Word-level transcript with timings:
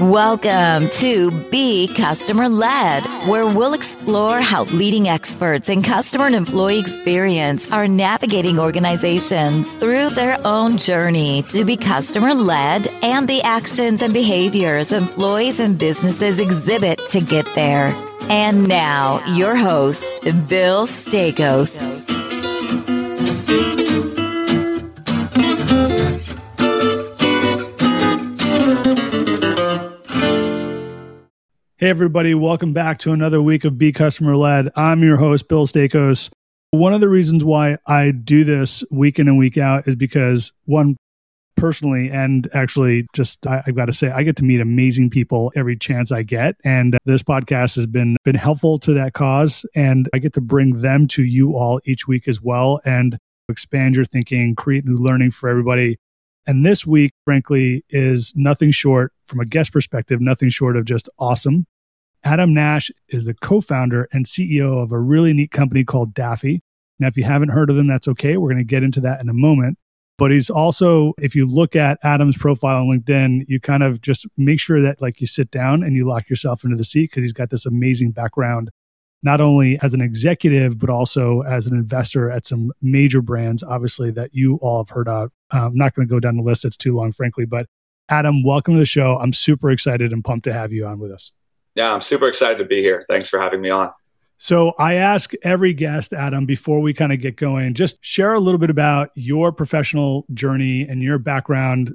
Welcome 0.00 0.88
to 0.94 1.30
Be 1.50 1.86
Customer 1.86 2.48
Led, 2.48 3.04
where 3.28 3.46
we'll 3.46 3.74
explore 3.74 4.40
how 4.40 4.64
leading 4.64 5.06
experts 5.08 5.68
in 5.68 5.82
customer 5.82 6.26
and 6.26 6.34
employee 6.34 6.80
experience 6.80 7.70
are 7.70 7.86
navigating 7.86 8.58
organizations 8.58 9.72
through 9.74 10.10
their 10.10 10.44
own 10.44 10.78
journey 10.78 11.42
to 11.44 11.64
be 11.64 11.76
customer 11.76 12.34
led 12.34 12.88
and 13.04 13.28
the 13.28 13.42
actions 13.42 14.02
and 14.02 14.12
behaviors 14.12 14.90
employees 14.90 15.60
and 15.60 15.78
businesses 15.78 16.40
exhibit 16.40 16.98
to 17.10 17.20
get 17.20 17.46
there. 17.54 17.94
And 18.28 18.66
now, 18.66 19.24
your 19.36 19.54
host, 19.54 20.24
Bill 20.48 20.88
Staikos. 20.88 22.23
Hey, 31.84 31.90
everybody, 31.90 32.34
welcome 32.34 32.72
back 32.72 32.96
to 33.00 33.12
another 33.12 33.42
week 33.42 33.66
of 33.66 33.76
Be 33.76 33.92
Customer 33.92 34.38
Led. 34.38 34.72
I'm 34.74 35.02
your 35.02 35.18
host, 35.18 35.48
Bill 35.48 35.66
Staikos. 35.66 36.30
One 36.70 36.94
of 36.94 37.02
the 37.02 37.10
reasons 37.10 37.44
why 37.44 37.76
I 37.86 38.10
do 38.10 38.42
this 38.42 38.82
week 38.90 39.18
in 39.18 39.28
and 39.28 39.36
week 39.36 39.58
out 39.58 39.86
is 39.86 39.94
because, 39.94 40.50
one, 40.64 40.96
personally, 41.58 42.08
and 42.10 42.48
actually, 42.54 43.06
just 43.12 43.46
I, 43.46 43.62
have 43.66 43.76
got 43.76 43.84
to 43.84 43.92
say, 43.92 44.10
I 44.10 44.22
get 44.22 44.36
to 44.36 44.44
meet 44.44 44.62
amazing 44.62 45.10
people 45.10 45.52
every 45.56 45.76
chance 45.76 46.10
I 46.10 46.22
get. 46.22 46.56
And 46.64 46.96
this 47.04 47.22
podcast 47.22 47.76
has 47.76 47.86
been, 47.86 48.16
been 48.24 48.34
helpful 48.34 48.78
to 48.78 48.94
that 48.94 49.12
cause. 49.12 49.66
And 49.74 50.08
I 50.14 50.20
get 50.20 50.32
to 50.32 50.40
bring 50.40 50.80
them 50.80 51.06
to 51.08 51.22
you 51.22 51.54
all 51.54 51.82
each 51.84 52.08
week 52.08 52.28
as 52.28 52.40
well 52.40 52.80
and 52.86 53.18
expand 53.50 53.94
your 53.94 54.06
thinking, 54.06 54.54
create 54.54 54.86
new 54.86 54.96
learning 54.96 55.32
for 55.32 55.50
everybody. 55.50 55.98
And 56.46 56.64
this 56.64 56.86
week, 56.86 57.12
frankly, 57.26 57.84
is 57.90 58.32
nothing 58.34 58.70
short, 58.70 59.12
from 59.26 59.40
a 59.40 59.44
guest 59.44 59.70
perspective, 59.70 60.22
nothing 60.22 60.48
short 60.48 60.78
of 60.78 60.86
just 60.86 61.10
awesome. 61.18 61.66
Adam 62.24 62.54
Nash 62.54 62.90
is 63.10 63.26
the 63.26 63.34
co 63.34 63.60
founder 63.60 64.08
and 64.12 64.24
CEO 64.24 64.82
of 64.82 64.92
a 64.92 64.98
really 64.98 65.32
neat 65.32 65.50
company 65.50 65.84
called 65.84 66.14
Daffy. 66.14 66.62
Now, 66.98 67.08
if 67.08 67.16
you 67.16 67.24
haven't 67.24 67.50
heard 67.50 67.70
of 67.70 67.76
them, 67.76 67.86
that's 67.86 68.08
okay. 68.08 68.36
We're 68.36 68.48
going 68.48 68.58
to 68.58 68.64
get 68.64 68.82
into 68.82 69.00
that 69.00 69.20
in 69.20 69.28
a 69.28 69.34
moment. 69.34 69.78
But 70.16 70.30
he's 70.30 70.48
also, 70.48 71.12
if 71.18 71.34
you 71.34 71.44
look 71.44 71.74
at 71.74 71.98
Adam's 72.04 72.36
profile 72.36 72.82
on 72.82 72.86
LinkedIn, 72.86 73.46
you 73.48 73.58
kind 73.60 73.82
of 73.82 74.00
just 74.00 74.26
make 74.36 74.60
sure 74.60 74.80
that 74.80 75.02
like 75.02 75.20
you 75.20 75.26
sit 75.26 75.50
down 75.50 75.82
and 75.82 75.96
you 75.96 76.06
lock 76.06 76.30
yourself 76.30 76.64
into 76.64 76.76
the 76.76 76.84
seat 76.84 77.10
because 77.10 77.24
he's 77.24 77.32
got 77.32 77.50
this 77.50 77.66
amazing 77.66 78.12
background, 78.12 78.70
not 79.24 79.40
only 79.40 79.76
as 79.82 79.92
an 79.92 80.00
executive, 80.00 80.78
but 80.78 80.88
also 80.88 81.40
as 81.42 81.66
an 81.66 81.74
investor 81.74 82.30
at 82.30 82.46
some 82.46 82.70
major 82.80 83.20
brands, 83.20 83.64
obviously, 83.64 84.12
that 84.12 84.30
you 84.32 84.56
all 84.62 84.84
have 84.84 84.88
heard 84.88 85.08
of. 85.08 85.32
Um, 85.50 85.62
I'm 85.62 85.76
not 85.76 85.94
going 85.94 86.06
to 86.06 86.14
go 86.14 86.20
down 86.20 86.36
the 86.36 86.44
list. 86.44 86.64
It's 86.64 86.76
too 86.76 86.94
long, 86.94 87.10
frankly. 87.10 87.44
But 87.44 87.66
Adam, 88.08 88.44
welcome 88.44 88.74
to 88.74 88.80
the 88.80 88.86
show. 88.86 89.18
I'm 89.18 89.32
super 89.32 89.70
excited 89.70 90.12
and 90.12 90.24
pumped 90.24 90.44
to 90.44 90.52
have 90.52 90.72
you 90.72 90.86
on 90.86 91.00
with 91.00 91.10
us. 91.10 91.32
Yeah, 91.74 91.92
I'm 91.92 92.00
super 92.00 92.28
excited 92.28 92.58
to 92.58 92.64
be 92.64 92.80
here. 92.80 93.04
Thanks 93.08 93.28
for 93.28 93.40
having 93.40 93.60
me 93.60 93.70
on. 93.70 93.92
So, 94.36 94.72
I 94.78 94.94
ask 94.94 95.32
every 95.42 95.72
guest, 95.72 96.12
Adam, 96.12 96.44
before 96.44 96.80
we 96.80 96.92
kind 96.92 97.12
of 97.12 97.20
get 97.20 97.36
going, 97.36 97.74
just 97.74 98.04
share 98.04 98.34
a 98.34 98.40
little 98.40 98.58
bit 98.58 98.70
about 98.70 99.10
your 99.14 99.52
professional 99.52 100.26
journey 100.34 100.82
and 100.82 101.02
your 101.02 101.18
background. 101.18 101.94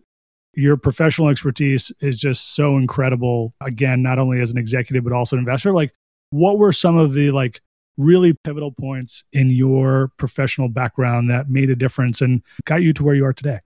Your 0.56 0.78
professional 0.78 1.30
expertise 1.30 1.92
is 2.02 2.20
just 2.20 2.56
so 2.56 2.78
incredible. 2.78 3.54
Again, 3.62 4.02
not 4.02 4.20
only 4.20 4.40
as 4.40 4.52
an 4.52 4.58
executive, 4.58 5.04
but 5.04 5.14
also 5.14 5.36
an 5.36 5.40
investor. 5.40 5.74
Like, 5.74 5.94
what 6.32 6.58
were 6.58 6.72
some 6.72 6.98
of 6.98 7.14
the 7.14 7.32
like 7.32 7.62
really 7.98 8.34
pivotal 8.34 8.72
points 8.72 9.24
in 9.34 9.50
your 9.50 10.12
professional 10.18 10.70
background 10.70 11.30
that 11.30 11.50
made 11.50 11.70
a 11.70 11.76
difference 11.76 12.22
and 12.22 12.42
got 12.66 12.82
you 12.82 12.94
to 12.94 13.04
where 13.04 13.16
you 13.16 13.26
are 13.26 13.34
today? 13.34 13.60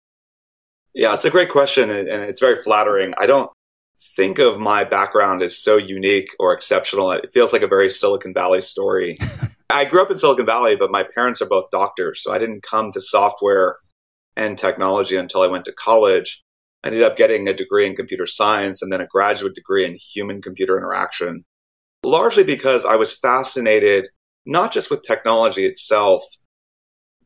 Yeah, 0.94 1.14
it's 1.14 1.26
a 1.26 1.30
great 1.30 1.50
question 1.50 1.90
and 1.90 2.08
it's 2.08 2.40
very 2.40 2.62
flattering. 2.62 3.14
I 3.18 3.26
don't 3.26 3.52
think 4.16 4.40
of 4.40 4.60
my 4.60 4.84
background 4.84 5.42
as 5.42 5.58
so 5.58 5.78
unique 5.78 6.30
or 6.40 6.54
exceptional. 6.54 7.12
It 7.12 7.30
feels 7.34 7.54
like 7.54 7.62
a 7.62 7.68
very 7.68 7.90
Silicon 7.90 8.34
Valley 8.34 8.62
story. 8.62 9.18
I 9.70 9.86
grew 9.86 10.02
up 10.02 10.12
in 10.12 10.18
Silicon 10.18 10.46
Valley, 10.46 10.76
but 10.76 10.92
my 10.92 11.04
parents 11.04 11.42
are 11.42 11.48
both 11.48 11.70
doctors. 11.72 12.22
So 12.22 12.32
I 12.32 12.38
didn't 12.38 12.64
come 12.64 12.92
to 12.92 13.02
software 13.02 13.78
and 14.36 14.58
technology 14.58 15.16
until 15.16 15.42
I 15.42 15.48
went 15.48 15.66
to 15.66 15.72
college. 15.72 16.44
I 16.84 16.88
ended 16.88 17.04
up 17.04 17.16
getting 17.16 17.48
a 17.48 17.54
degree 17.54 17.88
in 17.88 17.96
computer 17.96 18.26
science 18.26 18.82
and 18.82 18.92
then 18.92 19.02
a 19.02 19.08
graduate 19.08 19.56
degree 19.56 19.86
in 19.86 19.96
human 19.96 20.42
computer 20.42 20.78
interaction, 20.78 21.46
largely 22.04 22.44
because 22.44 22.86
I 22.86 22.96
was 22.96 23.18
fascinated 23.18 24.10
not 24.46 24.74
just 24.74 24.92
with 24.92 25.02
technology 25.02 25.66
itself, 25.66 26.24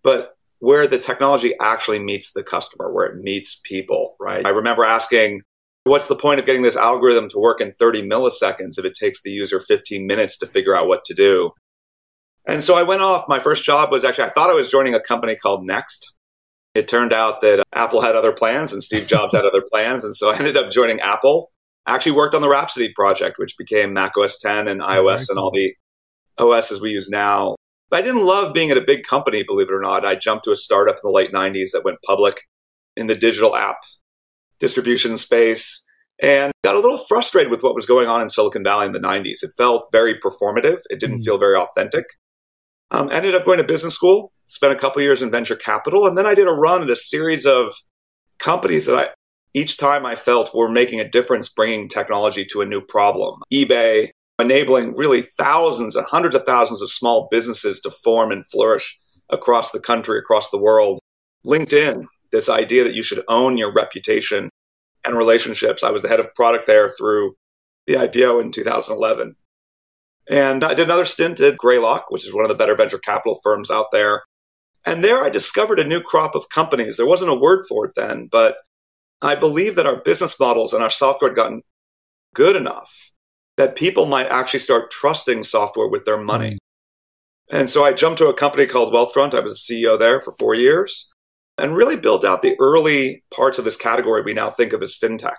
but 0.03 0.35
where 0.59 0.88
the 0.88 1.00
technology 1.00 1.53
actually 1.59 2.00
meets 2.00 2.34
the 2.34 2.44
customer, 2.44 2.91
where 2.91 3.06
it 3.07 3.18
meets 3.18 3.59
people, 3.63 4.16
right? 4.19 4.46
I 4.46 4.50
remember 4.50 4.84
asking 4.84 5.41
What's 5.88 6.08
the 6.08 6.16
point 6.16 6.40
of 6.40 6.46
getting 6.46 6.62
this 6.62 6.75
algorithm 6.75 7.30
to 7.30 7.40
work 7.40 7.62
in 7.62 7.72
30 7.74 8.08
milliseconds 8.08 8.78
if 8.78 8.86
it 8.86 8.94
takes 8.94 9.22
the 9.22 9.31
user 9.31 9.59
15 9.59 10.06
minutes 10.06 10.38
to 10.40 10.48
figure 10.48 10.75
out 10.75 10.88
what 10.88 11.03
to 11.06 11.14
do? 11.14 11.52
And 12.46 12.64
so 12.64 12.75
I 12.75 12.84
went 12.84 13.02
off. 13.02 13.25
My 13.28 13.40
first 13.40 13.64
job 13.64 13.92
was 13.92 14.06
actually, 14.06 14.26
I 14.26 14.30
thought 14.30 14.50
I 14.50 14.53
was 14.53 14.70
joining 14.70 14.94
a 14.94 15.02
company 15.02 15.36
called 15.36 15.66
Next. 15.66 16.14
It 16.74 16.88
turned 16.88 17.12
out 17.12 17.42
that 17.42 17.64
Apple 17.74 18.02
had 18.02 18.16
other 18.16 18.31
plans 18.31 18.72
and 18.72 18.84
Steve 18.84 19.08
Jobs 19.08 19.34
had 19.34 19.46
other 19.46 19.64
plans. 19.72 20.03
And 20.03 20.16
so 20.16 20.31
I 20.31 20.38
ended 20.38 20.56
up 20.56 20.72
joining 20.72 21.00
Apple. 21.02 21.52
I 21.86 21.96
actually 21.96 22.14
worked 22.14 22.36
on 22.36 22.42
the 22.42 22.50
Rhapsody 22.50 22.94
project, 22.94 23.38
which 23.38 23.58
became 23.58 23.94
Mac 23.94 24.18
OS 24.18 24.38
10 24.40 24.68
and 24.68 24.81
iOS 24.81 25.30
and 25.30 25.40
all 25.40 25.52
the 25.52 25.74
OSs 26.38 26.80
we 26.81 26.92
use 26.92 27.09
now. 27.09 27.56
But 27.90 28.00
I 28.00 28.02
didn't 28.02 28.26
love 28.26 28.53
being 28.53 28.70
at 28.70 28.78
a 28.78 28.81
big 28.81 29.03
company, 29.03 29.44
believe 29.44 29.70
it 29.70 29.74
or 29.74 29.81
not. 29.81 30.06
I 30.06 30.16
jumped 30.16 30.44
to 30.46 30.52
a 30.52 30.56
startup 30.56 30.96
in 30.96 31.02
the 31.03 31.12
late 31.12 31.31
90s 31.31 31.72
that 31.72 31.86
went 31.86 31.97
public 32.06 32.42
in 32.96 33.08
the 33.08 33.16
digital 33.16 33.56
app 33.56 33.78
distribution 34.59 35.18
space 35.18 35.85
and 36.19 36.51
got 36.63 36.75
a 36.75 36.79
little 36.79 36.97
frustrated 36.97 37.51
with 37.51 37.63
what 37.63 37.75
was 37.75 37.85
going 37.85 38.07
on 38.07 38.22
in 38.22 38.29
Silicon 38.29 38.63
Valley 38.63 38.88
in 38.88 38.91
the 38.91 39.00
90s. 39.00 39.44
It 39.44 39.51
felt 39.57 39.88
very 39.91 40.16
performative, 40.19 40.79
it 40.90 41.00
didn't 41.00 41.19
mm. 41.19 41.25
feel 41.25 41.38
very 41.38 41.57
authentic. 41.57 42.06
Um, 42.90 43.12
ended 43.12 43.35
up 43.35 43.46
going 43.46 43.57
to 43.57 43.66
business 43.66 43.94
school, 43.94 44.31
spent 44.46 44.72
a 44.72 44.78
couple 44.78 45.01
years 45.01 45.22
in 45.22 45.29
venture 45.29 45.57
capital, 45.57 46.07
and 46.07 46.17
then 46.17 46.25
I 46.25 46.34
did 46.34 46.47
a 46.47 46.53
run 46.53 46.81
at 46.81 46.90
a 46.90 46.96
series 46.96 47.46
of 47.46 47.73
companies 48.40 48.85
that 48.85 48.96
I 48.96 49.09
each 49.53 49.78
time 49.78 50.06
I 50.06 50.16
felt 50.16 50.53
were 50.53 50.69
making 50.69 51.00
a 51.00 51.09
difference 51.09 51.50
bringing 51.50 51.90
technology 51.90 52.46
to 52.51 52.62
a 52.62 52.66
new 52.66 52.81
problem. 52.81 53.41
eBay, 53.51 54.09
enabling 54.40 54.96
really 54.96 55.23
thousands 55.23 55.96
and 55.96 56.06
hundreds 56.06 56.35
of 56.35 56.44
thousands 56.46 56.81
of 56.81 56.91
small 56.91 57.28
businesses 57.31 57.79
to 57.81 57.90
form 57.90 58.31
and 58.31 58.46
flourish 58.47 58.97
across 59.29 59.72
the 59.72 59.79
country, 59.79 60.19
across 60.19 60.50
the 60.51 60.59
world. 60.59 61.00
LinkedIn, 61.46 62.06
this 62.32 62.50
idea 62.50 62.84
that 62.84 62.96
you 62.96 63.04
should 63.04 63.24
own 63.28 63.58
your 63.58 63.74
reputation 63.74 64.50
and 65.06 65.18
relationships. 65.18 65.84
I 65.84 65.92
was 65.92 66.02
the 66.02 66.10
head 66.10 66.20
of 66.20 66.34
product 66.36 66.68
there 66.68 66.90
through 66.90 67.34
the 67.86 67.94
IPO 67.94 68.42
in 68.42 68.52
2011. 68.52 69.36
And 70.30 70.64
I 70.64 70.74
did 70.74 70.86
another 70.86 71.06
stint 71.06 71.40
at 71.40 71.58
Greylock, 71.58 72.06
which 72.10 72.28
is 72.28 72.34
one 72.34 72.44
of 72.44 72.50
the 72.50 72.56
better 72.56 72.76
venture 72.76 73.00
capital 73.00 73.40
firms 73.42 73.72
out 73.72 73.88
there. 73.92 74.24
And 74.86 75.04
there 75.04 75.24
I 75.24 75.30
discovered 75.30 75.80
a 75.80 75.88
new 75.88 76.02
crop 76.02 76.36
of 76.36 76.50
companies. 76.50 76.98
There 76.98 77.06
wasn't 77.06 77.32
a 77.32 77.40
word 77.40 77.66
for 77.68 77.86
it 77.86 77.94
then, 77.96 78.28
but 78.30 78.58
I 79.22 79.36
believe 79.36 79.76
that 79.76 79.86
our 79.86 80.02
business 80.02 80.40
models 80.40 80.74
and 80.74 80.84
our 80.84 80.90
software 80.90 81.32
had 81.32 81.36
gotten 81.36 81.62
good 82.36 82.56
enough 82.56 83.12
that 83.56 83.76
people 83.76 84.06
might 84.06 84.28
actually 84.28 84.59
start 84.59 84.92
trusting 84.92 85.44
software 85.44 85.88
with 85.88 86.06
their 86.06 86.18
money. 86.18 86.52
Mm-hmm. 86.52 87.58
And 87.58 87.70
so 87.70 87.86
I 87.86 87.94
jumped 87.94 88.20
to 88.20 88.28
a 88.28 88.34
company 88.34 88.68
called 88.68 88.94
Wealthfront. 88.94 89.34
I 89.34 89.40
was 89.40 89.54
a 89.54 89.74
CEO 89.74 89.98
there 89.98 90.20
for 90.22 90.34
four 90.38 90.54
years 90.54 91.12
and 91.57 91.75
really 91.75 91.95
built 91.95 92.23
out 92.23 92.41
the 92.41 92.56
early 92.59 93.23
parts 93.34 93.57
of 93.57 93.66
this 93.66 93.78
category 93.78 94.22
we 94.22 94.34
now 94.34 94.50
think 94.50 94.73
of 94.73 94.81
as 94.81 94.95
fintech. 94.95 95.38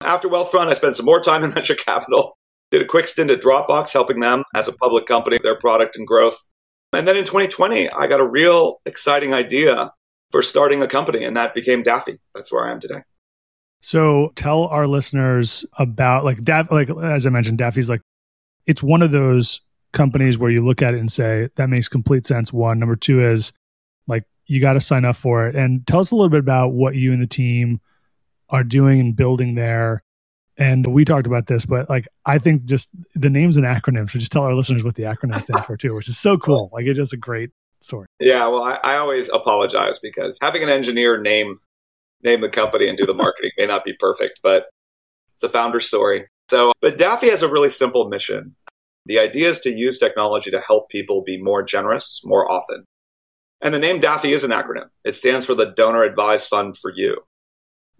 After 0.00 0.28
Wealthfront, 0.28 0.68
I 0.68 0.74
spent 0.74 0.96
some 0.96 1.06
more 1.06 1.20
time 1.20 1.44
in 1.44 1.50
venture 1.54 1.74
capital, 1.74 2.36
did 2.70 2.82
a 2.82 2.86
quick 2.86 3.06
stint 3.06 3.30
at 3.30 3.40
Dropbox, 3.40 3.92
helping 3.92 4.20
them 4.20 4.44
as 4.54 4.68
a 4.68 4.72
public 4.72 5.06
company, 5.06 5.38
their 5.42 5.58
product 5.58 5.96
and 5.96 6.06
growth. 6.06 6.38
And 6.92 7.06
then 7.06 7.16
in 7.16 7.24
2020, 7.24 7.90
I 7.90 8.06
got 8.06 8.20
a 8.20 8.26
real 8.26 8.80
exciting 8.86 9.34
idea 9.34 9.92
for 10.30 10.42
starting 10.42 10.82
a 10.82 10.86
company, 10.86 11.24
and 11.24 11.36
that 11.36 11.54
became 11.54 11.82
Daffy. 11.82 12.18
That's 12.34 12.52
where 12.52 12.66
I 12.66 12.72
am 12.72 12.80
today. 12.80 13.02
So 13.80 14.32
tell 14.34 14.64
our 14.64 14.86
listeners 14.86 15.64
about 15.78 16.24
like 16.24 16.42
Daff, 16.42 16.70
like 16.70 16.90
as 16.90 17.26
I 17.26 17.30
mentioned, 17.30 17.58
Daffy's 17.58 17.88
like 17.88 18.00
it's 18.66 18.82
one 18.82 19.02
of 19.02 19.12
those 19.12 19.60
companies 19.92 20.36
where 20.36 20.50
you 20.50 20.64
look 20.64 20.82
at 20.82 20.94
it 20.94 21.00
and 21.00 21.10
say 21.10 21.48
that 21.56 21.68
makes 21.68 21.88
complete 21.88 22.26
sense. 22.26 22.52
One, 22.52 22.78
number 22.78 22.96
two 22.96 23.20
is 23.20 23.52
like 24.06 24.24
you 24.48 24.60
got 24.60 24.72
to 24.72 24.80
sign 24.80 25.04
up 25.04 25.16
for 25.16 25.46
it. 25.46 25.54
And 25.54 25.86
tell 25.86 26.00
us 26.00 26.10
a 26.10 26.16
little 26.16 26.30
bit 26.30 26.40
about 26.40 26.72
what 26.72 26.96
you 26.96 27.12
and 27.12 27.22
the 27.22 27.26
team 27.26 27.80
are 28.48 28.64
doing 28.64 28.98
and 28.98 29.14
building 29.14 29.54
there. 29.54 30.02
And 30.56 30.88
we 30.88 31.04
talked 31.04 31.28
about 31.28 31.46
this, 31.46 31.64
but 31.64 31.88
like 31.88 32.08
I 32.26 32.38
think 32.38 32.64
just 32.64 32.88
the 33.14 33.30
name's 33.30 33.56
an 33.56 33.64
acronym. 33.64 34.10
So 34.10 34.18
just 34.18 34.32
tell 34.32 34.42
our 34.42 34.54
listeners 34.54 34.82
what 34.82 34.96
the 34.96 35.04
acronym 35.04 35.40
stands 35.40 35.64
for 35.64 35.76
too, 35.76 35.94
which 35.94 36.08
is 36.08 36.18
so 36.18 36.36
cool. 36.36 36.68
Like 36.72 36.86
it's 36.86 36.96
just 36.96 37.12
a 37.12 37.18
great 37.18 37.50
story. 37.80 38.08
Yeah, 38.18 38.48
well, 38.48 38.64
I, 38.64 38.80
I 38.82 38.96
always 38.96 39.28
apologize 39.28 40.00
because 40.00 40.36
having 40.42 40.64
an 40.64 40.68
engineer 40.68 41.20
name 41.20 41.60
name 42.24 42.40
the 42.40 42.48
company 42.48 42.88
and 42.88 42.98
do 42.98 43.06
the 43.06 43.14
marketing 43.14 43.52
may 43.56 43.66
not 43.66 43.84
be 43.84 43.92
perfect, 43.92 44.40
but 44.42 44.66
it's 45.34 45.44
a 45.44 45.48
founder 45.48 45.78
story. 45.78 46.26
So, 46.50 46.72
but 46.80 46.98
Daffy 46.98 47.28
has 47.30 47.42
a 47.42 47.48
really 47.48 47.68
simple 47.68 48.08
mission. 48.08 48.56
The 49.06 49.20
idea 49.20 49.50
is 49.50 49.60
to 49.60 49.70
use 49.70 49.98
technology 49.98 50.50
to 50.50 50.60
help 50.60 50.88
people 50.88 51.22
be 51.22 51.40
more 51.40 51.62
generous 51.62 52.20
more 52.24 52.50
often. 52.50 52.84
And 53.60 53.74
the 53.74 53.78
name 53.78 54.00
Daffy 54.00 54.32
is 54.32 54.44
an 54.44 54.50
acronym. 54.50 54.88
It 55.04 55.16
stands 55.16 55.46
for 55.46 55.54
the 55.54 55.72
Donor 55.72 56.04
Advised 56.04 56.48
Fund 56.48 56.76
for 56.76 56.92
You. 56.94 57.22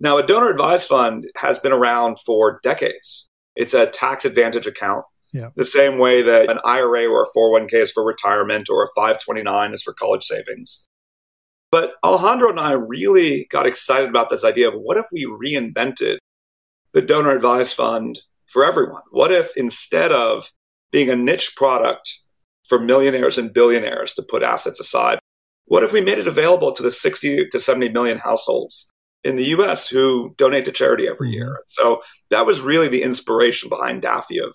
Now, 0.01 0.19
a 0.19 0.27
donor 0.27 0.51
advised 0.51 0.89
fund 0.89 1.27
has 1.37 1.59
been 1.59 1.73
around 1.73 2.19
for 2.21 2.61
decades. 2.63 3.29
It's 3.57 3.75
a 3.75 3.87
tax 3.87 4.25
advantage 4.25 4.67
account. 4.67 5.05
Yeah. 5.33 5.51
The 5.57 5.65
same 5.65 5.99
way 5.99 6.23
that 6.23 6.49
an 6.49 6.61
IRA 6.65 7.07
or 7.07 7.23
a 7.23 7.37
401k 7.37 7.75
is 7.75 7.91
for 7.91 8.05
retirement 8.05 8.71
or 8.71 8.85
a 8.85 8.89
529 8.95 9.75
is 9.75 9.83
for 9.83 9.93
college 9.93 10.25
savings. 10.25 10.87
But 11.71 11.95
Alejandro 12.03 12.49
and 12.49 12.61
I 12.61 12.73
really 12.73 13.47
got 13.51 13.67
excited 13.67 14.09
about 14.09 14.31
this 14.31 14.45
idea 14.45 14.69
of 14.69 14.75
what 14.75 14.97
if 14.97 15.07
we 15.13 15.27
reinvented 15.27 16.19
the 16.93 17.03
donor 17.03 17.37
advised 17.37 17.75
fund 17.75 18.21
for 18.47 18.65
everyone? 18.65 19.03
What 19.11 19.33
if 19.33 19.55
instead 19.57 20.13
of 20.13 20.51
being 20.93 21.11
a 21.11 21.17
niche 21.17 21.55
product 21.57 22.21
for 22.69 22.79
millionaires 22.79 23.37
and 23.37 23.53
billionaires 23.53 24.15
to 24.15 24.23
put 24.23 24.43
assets 24.43 24.81
aside, 24.81 25.19
what 25.69 25.85
if 25.85 25.93
we 25.93 26.01
made 26.01 26.19
it 26.19 26.27
available 26.27 26.73
to 26.73 26.83
the 26.83 26.91
60 26.91 27.49
to 27.49 27.61
70 27.61 27.91
million 27.91 28.19
households 28.19 28.93
in 29.25 29.37
the 29.37 29.45
US 29.45 29.87
who 29.87 30.35
donate 30.37 30.65
to 30.65 30.73
charity 30.73 31.09
every 31.09 31.31
year? 31.31 31.51
Mm-hmm. 31.51 31.63
So 31.67 32.03
that 32.31 32.47
was 32.47 32.61
really 32.61 32.89
the 32.89 33.03
inspiration 33.03 33.69
behind 33.69 34.03
Daffy 34.03 34.39
of 34.39 34.55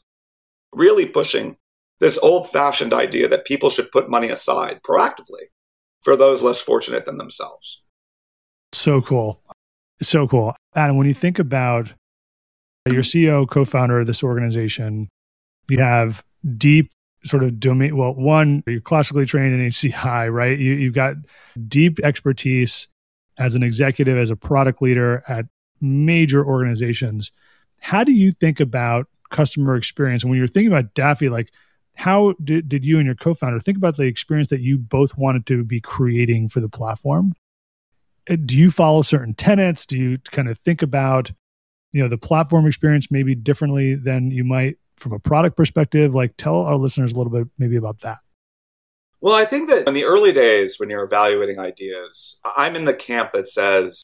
really 0.74 1.06
pushing 1.06 1.57
this 2.00 2.18
old 2.18 2.50
fashioned 2.50 2.94
idea 2.94 3.27
that 3.30 3.45
people 3.45 3.69
should 3.69 3.92
put 3.92 4.10
money 4.10 4.30
aside 4.30 4.81
proactively 4.88 5.45
for 6.01 6.15
those 6.15 6.44
less 6.44 6.60
fortunate 6.60 7.06
than 7.06 7.18
themselves. 7.18 7.83
So 8.74 9.01
cool. 9.01 9.42
So 10.01 10.27
cool. 10.27 10.56
Adam, 10.75 10.98
when 10.98 11.07
you 11.07 11.13
think 11.13 11.39
about 11.39 11.94
your 12.89 13.04
CEO, 13.04 13.48
co 13.48 13.63
founder 13.63 14.00
of 14.00 14.07
this 14.07 14.24
organization, 14.24 15.07
you 15.69 15.80
have 15.80 16.24
deep 16.57 16.92
sort 17.25 17.44
of 17.44 17.60
domain. 17.60 17.96
Well, 17.96 18.14
one, 18.14 18.64
you're 18.68 18.81
classically 18.81 19.25
trained 19.25 19.54
in 19.54 19.68
HCI, 19.68 20.31
right? 20.31 20.58
You, 20.58 20.74
you've 20.74 20.94
got 20.94 21.16
deep 21.68 22.00
expertise 22.00 22.88
as 23.38 23.56
an 23.56 23.64
executive, 23.64 24.18
as 24.18 24.30
a 24.30 24.36
product 24.36 24.81
leader 24.81 25.24
at 25.28 25.46
major 25.81 26.46
organizations. 26.46 27.31
How 27.80 28.04
do 28.04 28.14
you 28.14 28.31
think 28.31 28.60
about 28.60 29.08
customer 29.30 29.75
experience? 29.75 30.24
And 30.24 30.30
when 30.30 30.38
you're 30.38 30.48
thinking 30.48 30.72
about 30.72 30.94
Daffy, 30.94 31.30
like 31.30 31.52
how 31.96 32.34
did, 32.44 32.70
did 32.70 32.86
you 32.86 32.98
and 32.98 33.06
your 33.06 33.16
co-founder 33.16 33.60
think 33.60 33.78
about 33.78 33.98
the 33.98 34.04
experience 34.04 34.50
that 34.50 34.62
you 34.62 34.78
both 34.78 35.18
wanted 35.18 35.46
to 35.48 35.64
be 35.64 35.80
creating 35.80 36.50
for 36.50 36.60
the 36.60 36.69
platform? 36.69 37.34
Uh, 38.30 38.38
do 38.46 38.58
you 38.58 38.72
follow 38.72 39.02
certain 39.02 39.34
tenets? 39.34 39.86
Do 39.86 39.98
you 39.98 40.18
kind 40.31 40.48
of 40.48 40.58
think 40.60 40.81
about, 40.81 41.31
you 41.92 42.02
know, 42.02 42.08
the 42.08 42.18
platform 42.18 42.66
experience 42.66 43.12
maybe 43.12 43.36
differently 43.36 43.96
than 43.96 44.31
you 44.31 44.44
might 44.44 44.78
from 45.04 45.14
a 45.14 45.20
product 45.20 45.56
perspective? 45.56 46.16
Like 46.16 46.36
tell 46.38 46.62
our 46.62 46.78
listeners 46.78 47.12
a 47.12 47.16
little 47.16 47.32
bit 47.32 47.48
maybe 47.60 47.76
about 47.76 48.00
that. 48.00 48.20
Well, 49.22 49.36
I 49.36 49.46
think 49.46 49.70
that 49.70 49.88
in 49.88 49.94
the 49.94 50.04
early 50.04 50.34
days 50.34 50.80
when 50.80 50.90
you're 50.90 51.04
evaluating 51.04 51.60
ideas, 51.60 52.40
I'm 52.58 52.76
in 52.76 52.86
the 52.86 52.94
camp 52.94 53.32
that 53.32 53.48
says 53.48 54.04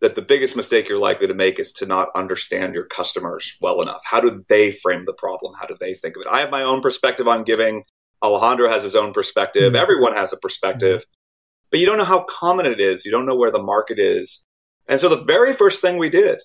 that 0.00 0.14
the 0.14 0.22
biggest 0.22 0.56
mistake 0.56 0.88
you're 0.88 0.98
likely 0.98 1.26
to 1.26 1.34
make 1.34 1.58
is 1.58 1.72
to 1.72 1.86
not 1.86 2.08
understand 2.14 2.74
your 2.74 2.84
customers 2.84 3.56
well 3.60 3.82
enough. 3.82 4.02
How 4.04 4.20
do 4.20 4.44
they 4.48 4.70
frame 4.70 5.04
the 5.04 5.12
problem? 5.12 5.54
How 5.58 5.66
do 5.66 5.76
they 5.78 5.94
think 5.94 6.16
of 6.16 6.22
it? 6.22 6.28
I 6.30 6.40
have 6.40 6.50
my 6.50 6.62
own 6.62 6.80
perspective 6.80 7.28
on 7.28 7.44
giving. 7.44 7.84
Alejandro 8.22 8.70
has 8.70 8.82
his 8.82 8.96
own 8.96 9.12
perspective. 9.12 9.72
Mm-hmm. 9.72 9.82
Everyone 9.82 10.14
has 10.14 10.32
a 10.32 10.38
perspective, 10.38 11.02
mm-hmm. 11.02 11.68
but 11.70 11.80
you 11.80 11.86
don't 11.86 11.98
know 11.98 12.04
how 12.04 12.24
common 12.24 12.64
it 12.64 12.80
is. 12.80 13.04
You 13.04 13.10
don't 13.10 13.26
know 13.26 13.36
where 13.36 13.50
the 13.50 13.62
market 13.62 13.98
is. 13.98 14.46
And 14.88 14.98
so 14.98 15.08
the 15.08 15.24
very 15.24 15.52
first 15.52 15.82
thing 15.82 15.98
we 15.98 16.08
did 16.10 16.40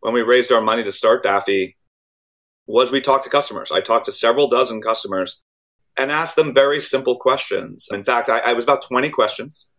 when 0.00 0.14
we 0.14 0.22
raised 0.22 0.50
our 0.50 0.60
money 0.60 0.82
to 0.82 0.92
start 0.92 1.22
Daffy 1.22 1.76
was 2.66 2.90
we 2.90 3.00
talked 3.00 3.24
to 3.24 3.30
customers. 3.30 3.70
I 3.70 3.80
talked 3.80 4.06
to 4.06 4.12
several 4.12 4.48
dozen 4.48 4.80
customers 4.80 5.42
and 5.96 6.10
asked 6.10 6.36
them 6.36 6.54
very 6.54 6.80
simple 6.80 7.18
questions. 7.18 7.88
In 7.92 8.04
fact, 8.04 8.28
I, 8.28 8.38
I 8.38 8.52
was 8.54 8.64
about 8.64 8.86
20 8.86 9.10
questions 9.10 9.72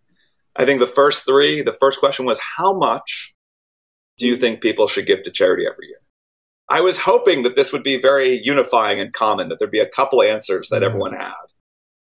I 0.55 0.65
think 0.65 0.79
the 0.79 0.87
first 0.87 1.25
three, 1.25 1.61
the 1.61 1.73
first 1.73 1.99
question 1.99 2.25
was, 2.25 2.39
how 2.57 2.73
much 2.73 3.33
do 4.17 4.27
you 4.27 4.37
think 4.37 4.61
people 4.61 4.87
should 4.87 5.07
give 5.07 5.23
to 5.23 5.31
charity 5.31 5.65
every 5.65 5.87
year? 5.87 5.97
I 6.69 6.81
was 6.81 6.99
hoping 6.99 7.43
that 7.43 7.55
this 7.55 7.73
would 7.73 7.83
be 7.83 7.99
very 7.99 8.39
unifying 8.41 8.99
and 8.99 9.11
common, 9.11 9.49
that 9.49 9.59
there'd 9.59 9.71
be 9.71 9.79
a 9.79 9.89
couple 9.89 10.21
answers 10.21 10.69
that 10.69 10.77
mm-hmm. 10.77 10.85
everyone 10.85 11.13
had. 11.13 11.33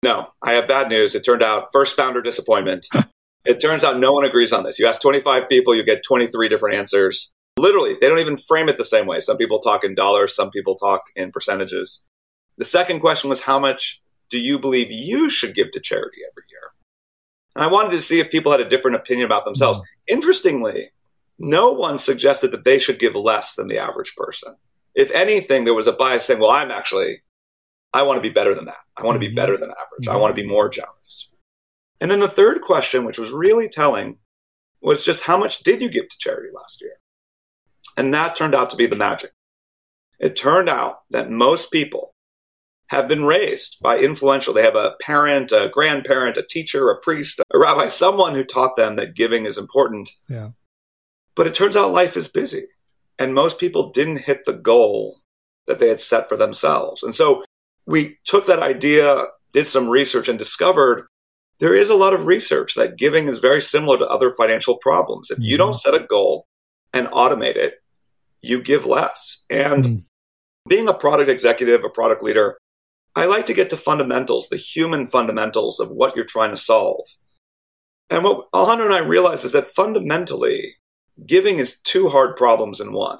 No, 0.03 0.29
I 0.43 0.55
have 0.55 0.67
bad 0.67 0.89
news. 0.89 1.15
It 1.15 1.25
turned 1.25 1.43
out 1.43 1.69
first 1.73 1.97
founder 1.97 2.21
disappointment. 2.21 2.87
it 3.45 3.61
turns 3.61 3.85
out 3.85 3.99
no 3.99 4.13
one 4.13 4.25
agrees 4.25 4.53
on 4.53 4.65
this. 4.65 4.79
You 4.79 4.87
ask 4.87 5.01
25 5.01 5.49
people, 5.49 5.75
you 5.75 5.85
get 5.85 6.03
23 6.05 6.49
different 6.49 6.77
answers. 6.77 7.35
Literally, 7.63 7.97
they 8.01 8.09
don't 8.09 8.19
even 8.19 8.37
frame 8.37 8.69
it 8.69 8.77
the 8.77 8.83
same 8.83 9.07
way. 9.07 9.21
Some 9.21 9.37
people 9.37 9.61
talk 9.61 9.85
in 9.85 9.95
dollars, 9.95 10.35
some 10.35 10.51
people 10.51 10.75
talk 10.75 11.03
in 11.15 11.31
percentages. 11.31 12.09
The 12.59 12.65
second 12.65 12.99
question 12.99 13.31
was, 13.31 13.43
how 13.43 13.61
much 13.61 14.03
do 14.31 14.41
you 14.41 14.59
believe 14.59 14.91
you 14.91 15.31
should 15.31 15.55
give 15.55 15.71
to 15.71 15.81
charity 15.81 16.23
every 16.29 16.43
year? 16.51 16.73
And 17.55 17.65
I 17.65 17.69
wanted 17.69 17.93
to 17.93 18.01
see 18.01 18.19
if 18.19 18.33
people 18.33 18.51
had 18.51 18.61
a 18.61 18.69
different 18.69 18.97
opinion 18.97 19.27
about 19.27 19.45
themselves. 19.45 19.79
Mm-hmm. 19.79 20.15
Interestingly, 20.19 20.91
no 21.39 21.71
one 21.71 21.99
suggested 21.99 22.51
that 22.51 22.65
they 22.65 22.81
should 22.81 22.99
give 22.99 23.15
less 23.15 23.55
than 23.55 23.69
the 23.69 23.79
average 23.79 24.17
person. 24.17 24.57
If 24.97 25.13
anything, 25.13 25.65
there 25.65 25.73
was 25.73 25.87
a 25.87 25.93
bias 25.93 26.25
saying, 26.25 26.41
well, 26.41 26.51
I'm 26.51 26.73
actually, 26.73 27.23
I 27.95 28.03
want 28.03 28.17
to 28.17 28.29
be 28.29 28.35
better 28.35 28.57
than 28.57 28.65
that. 28.65 28.83
I 28.97 29.05
want 29.05 29.15
to 29.15 29.21
be 29.21 29.27
mm-hmm. 29.27 29.37
better 29.37 29.57
than 29.57 29.71
average. 29.71 30.07
Mm-hmm. 30.09 30.17
I 30.17 30.19
want 30.19 30.35
to 30.35 30.43
be 30.43 30.49
more 30.49 30.69
generous. 30.69 31.33
And 32.01 32.11
then 32.11 32.19
the 32.19 32.27
third 32.27 32.61
question, 32.61 33.05
which 33.05 33.21
was 33.21 33.31
really 33.31 33.69
telling, 33.69 34.19
was 34.81 35.05
just 35.05 35.23
how 35.23 35.39
much 35.39 35.61
did 35.61 35.81
you 35.81 35.89
give 35.89 36.09
to 36.09 36.19
charity 36.19 36.49
last 36.53 36.81
year? 36.81 36.95
And 37.97 38.13
that 38.15 38.37
turned 38.37 38.55
out 38.55 38.71
to 38.71 38.77
be 38.77 38.87
the 38.87 38.97
magic. 38.97 39.33
It 40.19 40.37
turned 40.37 40.69
out 40.69 41.01
that 41.11 41.31
most 41.31 41.73
people 41.73 42.13
have 42.89 43.09
been 43.09 43.25
raised 43.25 43.79
by 43.81 43.99
influential. 43.99 44.53
They 44.53 44.63
have 44.63 44.77
a 44.77 44.95
parent, 45.01 45.51
a 45.51 45.71
grandparent, 45.73 46.37
a 46.37 46.43
teacher, 46.43 46.91
a 46.91 47.01
priest, 47.01 47.41
a 47.53 47.59
rabbi, 47.59 47.87
someone 47.87 48.35
who 48.35 48.45
taught 48.45 48.77
them 48.77 48.97
that 48.97 49.15
giving 49.15 49.47
is 49.47 49.59
important. 49.59 50.11
Yeah. 50.29 50.51
But 51.35 51.47
it 51.47 51.55
turns 51.55 51.77
out 51.77 51.93
life 51.93 52.17
is 52.17 52.29
busy. 52.29 52.67
And 53.19 53.35
most 53.35 53.59
people 53.59 53.91
didn't 53.91 54.19
hit 54.19 54.45
the 54.45 54.53
goal 54.53 55.21
that 55.67 55.79
they 55.79 55.89
had 55.89 56.01
set 56.01 56.29
for 56.29 56.37
themselves. 56.37 57.03
And 57.03 57.15
so 57.15 57.45
we 57.87 58.19
took 58.25 58.47
that 58.47 58.63
idea, 58.63 59.27
did 59.53 59.67
some 59.67 59.89
research, 59.89 60.29
and 60.29 60.39
discovered 60.39 61.07
there 61.61 61.75
is 61.75 61.89
a 61.89 61.95
lot 61.95 62.13
of 62.13 62.27
research 62.27 62.75
that 62.75 62.99
giving 62.99 63.29
is 63.29 63.39
very 63.39 63.63
similar 63.63 63.97
to 63.99 64.07
other 64.07 64.31
financial 64.31 64.77
problems. 64.79 65.31
If 65.31 65.39
you 65.39 65.57
mm-hmm. 65.57 65.65
don't 65.65 65.75
set 65.75 65.95
a 65.95 66.07
goal 66.07 66.47
and 66.93 67.07
automate 67.09 67.57
it, 67.57 67.82
you 68.43 68.63
give 68.63 68.85
less. 68.87 69.45
And 69.49 69.85
mm. 69.85 70.05
being 70.69 70.89
a 70.89 70.95
product 70.95 71.31
executive, 71.31 71.85
a 71.85 71.89
product 71.89 72.23
leader, 72.23 72.59
I 73.15 73.27
like 73.27 73.47
to 73.47 73.55
get 73.55 73.71
to 73.71 73.77
fundamentals, 73.77 74.49
the 74.49 74.57
human 74.57 75.07
fundamentals 75.07 75.81
of 75.81 75.91
what 75.91 76.17
you're 76.17 76.25
trying 76.25 76.51
to 76.51 76.57
solve. 76.57 77.07
And 78.11 78.25
what 78.25 78.49
Alejandro 78.53 78.87
and 78.87 78.95
I 78.95 79.07
realize 79.07 79.45
is 79.45 79.53
that 79.53 79.67
fundamentally, 79.67 80.77
giving 81.27 81.59
is 81.59 81.81
two 81.81 82.09
hard 82.09 82.37
problems 82.37 82.81
in 82.81 82.93
one. 82.93 83.19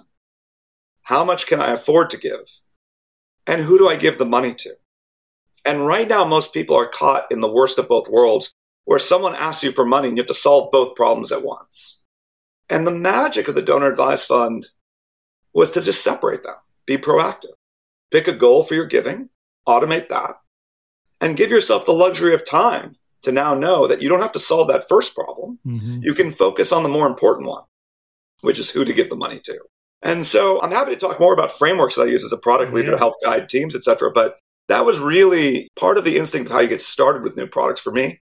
How 1.03 1.25
much 1.25 1.47
can 1.47 1.61
I 1.61 1.73
afford 1.73 2.11
to 2.11 2.17
give? 2.17 2.47
And 3.47 3.63
who 3.63 3.79
do 3.79 3.89
I 3.89 3.97
give 3.97 4.19
the 4.19 4.25
money 4.25 4.55
to? 4.55 4.75
And 5.65 5.87
right 5.87 6.09
now, 6.09 6.25
most 6.25 6.53
people 6.53 6.77
are 6.77 6.89
caught 6.89 7.31
in 7.31 7.41
the 7.41 7.53
worst 7.53 7.79
of 7.79 7.89
both 7.89 8.09
worlds, 8.09 8.53
where 8.85 8.99
someone 8.99 9.35
asks 9.35 9.63
you 9.63 9.73
for 9.73 9.85
money 9.85 10.09
and 10.09 10.17
you 10.17 10.23
have 10.23 10.29
to 10.29 10.35
solve 10.35 10.73
both 10.73 10.97
problems 10.97 11.31
at 11.33 11.45
once. 11.45 12.03
And 12.69 12.87
the 12.87 12.91
magic 12.91 13.49
of 13.49 13.55
the 13.55 13.63
donor 13.63 13.91
advised 13.91 14.27
fund 14.27 14.69
was 15.55 15.71
to 15.73 15.81
just 15.81 16.03
separate 16.03 16.43
them, 16.43 16.55
be 16.87 16.97
proactive, 16.97 17.53
pick 18.11 18.29
a 18.29 18.33
goal 18.33 18.63
for 18.63 18.75
your 18.75 18.87
giving, 18.87 19.29
automate 19.67 20.09
that, 20.09 20.37
and 21.21 21.37
give 21.37 21.51
yourself 21.51 21.87
the 21.87 21.93
luxury 21.93 22.35
of 22.35 22.45
time 22.45 22.97
to 23.23 23.33
now 23.33 23.55
know 23.55 23.87
that 23.87 24.03
you 24.03 24.09
don't 24.09 24.23
have 24.23 24.33
to 24.33 24.39
solve 24.39 24.69
that 24.69 24.89
first 24.89 25.15
problem. 25.15 25.59
Mm-hmm. 25.67 26.01
You 26.03 26.15
can 26.15 26.33
focus 26.33 26.73
on 26.73 26.83
the 26.83 26.89
more 26.89 27.07
important 27.07 27.49
one, 27.49 27.65
which 28.41 28.59
is 28.59 28.71
who 28.71 28.85
to 28.85 28.93
give 28.93 29.09
the 29.09 29.17
money 29.17 29.41
to. 29.45 29.59
And 30.03 30.27
so 30.27 30.61
I'm 30.61 30.73
happy 30.73 30.91
to 30.91 30.97
talk 30.97 31.21
more 31.21 31.33
about 31.33 31.53
frameworks 31.53 31.95
that 31.95 32.03
I 32.03 32.11
use 32.11 32.25
as 32.25 32.33
a 32.33 32.37
product 32.37 32.73
leader 32.73 32.89
yeah. 32.89 32.97
to 32.97 32.99
help 32.99 33.15
guide 33.23 33.49
teams, 33.49 33.77
et 33.77 33.85
cetera. 33.85 34.11
But 34.11 34.39
that 34.69 34.85
was 34.85 34.99
really 34.99 35.69
part 35.77 35.99
of 35.99 36.05
the 36.05 36.19
instinct 36.19 36.47
of 36.47 36.53
how 36.53 36.61
you 36.61 36.69
get 36.69 36.81
started 36.81 37.23
with 37.23 37.37
new 37.37 37.47
products 37.47 37.81
for 37.81 37.93
me 37.93 38.21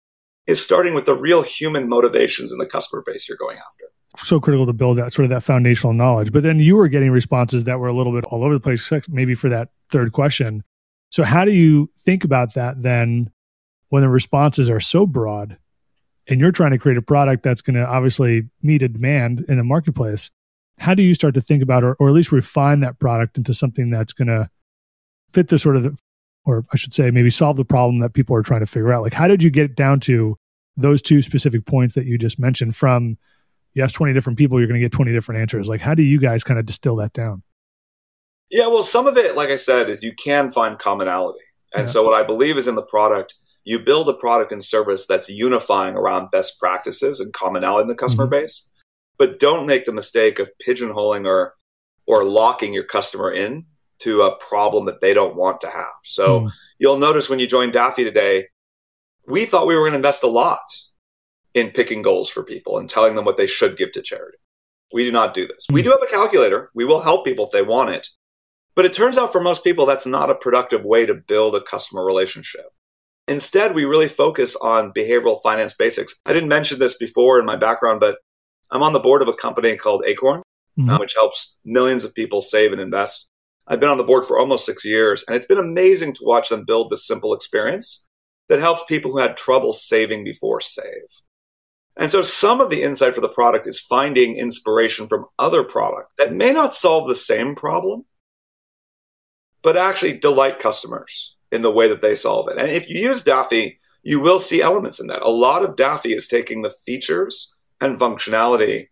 is 0.48 0.64
starting 0.64 0.96
with 0.96 1.06
the 1.06 1.16
real 1.16 1.44
human 1.44 1.88
motivations 1.88 2.52
in 2.52 2.58
the 2.58 2.66
customer 2.66 3.04
base 3.06 3.28
you're 3.28 3.38
going 3.38 3.58
after. 3.58 3.84
So 4.18 4.40
critical 4.40 4.66
to 4.66 4.74
build 4.74 4.98
that 4.98 5.14
sort 5.14 5.26
of 5.26 5.30
that 5.30 5.44
foundational 5.44 5.94
knowledge. 5.94 6.32
But 6.32 6.44
then 6.44 6.60
you 6.60 6.76
were 6.76 6.88
getting 6.88 7.12
responses 7.12 7.66
that 7.66 7.80
were 7.80 7.88
a 7.88 7.94
little 7.94 8.14
bit 8.14 8.26
all 8.26 8.44
over 8.44 8.54
the 8.54 8.60
place, 8.60 8.92
maybe 9.08 9.36
for 9.36 9.50
that 9.50 9.70
third 9.90 10.12
question. 10.12 10.64
So, 11.10 11.24
how 11.24 11.46
do 11.46 11.52
you 11.52 11.90
think 11.98 12.24
about 12.24 12.54
that 12.56 12.82
then 12.82 13.32
when 13.90 14.02
the 14.02 14.10
responses 14.10 14.70
are 14.70 14.80
so 14.80 15.06
broad 15.06 15.58
and 16.28 16.40
you're 16.40 16.52
trying 16.52 16.72
to 16.72 16.78
create 16.78 16.98
a 16.98 17.02
product 17.02 17.44
that's 17.44 17.62
going 17.62 17.76
to 17.76 17.86
obviously 17.86 18.50
meet 18.62 18.82
a 18.82 18.88
demand 18.88 19.46
in 19.48 19.58
the 19.58 19.64
marketplace? 19.64 20.30
How 20.80 20.94
do 20.94 21.04
you 21.04 21.14
start 21.14 21.34
to 21.36 21.42
think 21.42 21.64
about 21.64 21.84
or, 21.84 21.96
or 22.00 22.08
at 22.10 22.14
least 22.14 22.32
refine 22.32 22.82
that 22.82 23.00
product 23.00 23.38
into 23.38 23.54
something 23.54 23.90
that's 23.90 24.14
going 24.14 24.28
to 24.28 24.50
fit 25.32 25.48
the 25.48 25.58
sort 25.58 25.76
of, 25.76 25.84
the, 25.84 25.98
or 26.46 26.66
I 26.74 26.78
should 26.78 26.94
say, 26.94 27.10
maybe 27.12 27.30
solve 27.30 27.58
the 27.58 27.66
problem 27.66 28.00
that 28.00 28.14
people 28.14 28.36
are 28.36 28.44
trying 28.44 28.60
to 28.60 28.68
figure 28.68 28.92
out? 28.92 29.04
Like, 29.04 29.14
how 29.14 29.28
did 29.28 29.42
you 29.42 29.50
get 29.50 29.76
down 29.76 30.00
to 30.02 30.38
those 30.76 31.02
two 31.02 31.22
specific 31.22 31.66
points 31.66 31.96
that 31.96 32.06
you 32.06 32.18
just 32.18 32.38
mentioned 32.38 32.76
from 32.76 33.18
you 33.78 33.84
ask 33.84 33.94
20 33.96 34.14
different 34.14 34.38
people, 34.38 34.60
you're 34.60 34.68
going 34.68 34.80
to 34.80 34.86
get 34.86 34.92
20 34.92 35.12
different 35.12 35.42
answers. 35.42 35.70
Like, 35.70 35.82
how 35.82 35.94
do 35.94 36.04
you 36.04 36.20
guys 36.20 36.44
kind 36.44 36.60
of 36.60 36.66
distill 36.66 36.96
that 36.98 37.14
down? 37.14 37.44
Yeah, 38.50 38.68
well, 38.68 38.84
some 38.84 39.08
of 39.08 39.18
it, 39.18 39.36
like 39.36 39.50
I 39.50 39.56
said, 39.56 39.90
is 39.90 40.04
you 40.04 40.14
can 40.14 40.52
find 40.52 40.80
commonality. 40.80 41.40
And 41.74 41.82
yeah. 41.82 41.92
so, 41.92 42.04
what 42.04 42.14
I 42.14 42.24
believe 42.26 42.58
is 42.58 42.68
in 42.68 42.76
the 42.76 42.82
product, 42.82 43.36
you 43.66 43.80
build 43.80 44.08
a 44.10 44.14
product 44.14 44.52
and 44.52 44.64
service 44.64 45.06
that's 45.06 45.30
unifying 45.30 45.96
around 45.96 46.32
best 46.32 46.58
practices 46.60 47.20
and 47.20 47.34
commonality 47.34 47.84
in 47.84 47.88
the 47.88 47.96
customer 47.96 48.24
mm-hmm. 48.26 48.42
base. 48.42 48.68
but 49.18 49.40
don't 49.40 49.68
make 49.68 49.86
the 49.86 49.92
mistake 49.92 50.40
of 50.40 50.52
pigeonholing 50.66 51.28
or 51.28 51.54
or 52.06 52.24
locking 52.24 52.74
your 52.74 52.86
customer 52.86 53.32
in 53.32 53.66
to 54.00 54.22
a 54.22 54.38
problem 54.38 54.86
that 54.86 55.02
they 55.02 55.14
don't 55.14 55.36
want 55.36 55.60
to 55.62 55.70
have. 55.70 55.92
So 56.04 56.42
mm. 56.42 56.52
you'll 56.80 57.00
notice 57.00 57.30
when 57.30 57.40
you 57.40 57.48
join 57.48 57.72
Daffy 57.72 58.04
today, 58.04 58.48
we 59.28 59.46
thought 59.46 59.68
we 59.68 59.76
were 59.76 59.82
going 59.82 59.92
to 59.92 59.98
invest 59.98 60.24
a 60.24 60.28
lot 60.28 60.62
in 61.58 61.72
picking 61.72 62.02
goals 62.02 62.30
for 62.30 62.44
people 62.44 62.78
and 62.78 62.90
telling 62.90 63.16
them 63.16 63.26
what 63.26 63.38
they 63.38 63.48
should 63.48 63.78
give 63.78 63.92
to 63.94 64.02
charity. 64.02 64.38
We 64.94 65.04
do 65.04 65.12
not 65.12 65.34
do 65.34 65.48
this. 65.48 65.66
We 65.72 65.82
do 65.82 65.90
have 65.90 66.02
a 66.02 66.08
calculator. 66.08 66.70
We 66.74 66.86
will 66.86 67.02
help 67.02 67.26
people 67.26 67.46
if 67.46 67.52
they 67.52 67.62
want 67.62 67.90
it. 67.90 68.08
But 68.76 68.86
it 68.86 68.94
turns 68.94 69.18
out 69.18 69.32
for 69.32 69.42
most 69.42 69.64
people, 69.64 69.86
that's 69.86 70.06
not 70.06 70.30
a 70.30 70.36
productive 70.36 70.86
way 70.86 71.06
to 71.08 71.16
build 71.16 71.56
a 71.56 71.62
customer 71.62 72.06
relationship. 72.06 72.68
Instead, 73.28 73.74
we 73.74 73.86
really 73.86 74.08
focus 74.08 74.56
on 74.56 74.94
behavioral 74.94 75.42
finance 75.42 75.74
basics. 75.74 76.22
I 76.26 76.32
didn't 76.32 76.50
mention 76.50 76.80
this 76.80 76.96
before 76.96 77.40
in 77.40 77.46
my 77.46 77.58
background, 77.58 78.00
but 78.00 78.20
I'm 78.72 78.84
on 78.84 78.94
the 78.94 79.00
board 79.00 79.22
of 79.22 79.28
a 79.28 79.34
company 79.34 79.76
called 79.76 80.04
Acorn, 80.06 80.44
mm-hmm. 80.80 80.90
uh, 80.90 81.00
which 81.00 81.16
helps 81.16 81.58
millions 81.66 82.04
of 82.04 82.14
people 82.14 82.40
save 82.40 82.72
and 82.72 82.80
invest. 82.80 83.30
I've 83.68 83.82
been 83.82 83.90
on 83.90 83.98
the 83.98 84.04
board 84.04 84.26
for 84.26 84.40
almost 84.40 84.66
six 84.66 84.86
years, 84.86 85.26
and 85.28 85.36
it's 85.36 85.48
been 85.48 85.58
amazing 85.58 86.14
to 86.14 86.24
watch 86.24 86.50
them 86.50 86.64
build 86.66 86.90
this 86.90 87.06
simple 87.06 87.34
experience 87.34 88.06
that 88.48 88.62
helps 88.62 88.84
people 88.88 89.12
who 89.12 89.20
had 89.20 89.36
trouble 89.36 89.74
saving 89.74 90.24
before 90.24 90.62
save. 90.62 91.10
And 91.98 92.12
so 92.12 92.22
some 92.22 92.62
of 92.62 92.70
the 92.70 92.84
insight 92.84 93.16
for 93.16 93.22
the 93.22 93.30
product 93.30 93.66
is 93.66 93.80
finding 93.80 94.38
inspiration 94.38 95.08
from 95.08 95.26
other 95.40 95.64
product 95.64 96.12
that 96.18 96.34
may 96.34 96.54
not 96.54 96.76
solve 96.76 97.08
the 97.08 97.16
same 97.16 97.56
problem, 97.56 98.06
but 99.64 99.76
actually 99.76 100.18
delight 100.18 100.60
customers 100.60 101.36
in 101.52 101.64
the 101.64 101.72
way 101.72 101.90
that 101.90 102.02
they 102.02 102.14
solve 102.14 102.50
it. 102.50 102.58
And 102.58 102.70
if 102.70 102.90
you 102.90 103.00
use 103.00 103.24
Daffy, 103.24 103.80
you 104.04 104.20
will 104.20 104.40
see 104.40 104.62
elements 104.62 105.00
in 105.00 105.08
that. 105.08 105.24
A 105.24 105.30
lot 105.30 105.64
of 105.64 105.76
Daffy 105.76 106.14
is 106.14 106.28
taking 106.28 106.62
the 106.62 106.74
features 106.86 107.54
and 107.82 108.00
functionality 108.00 108.88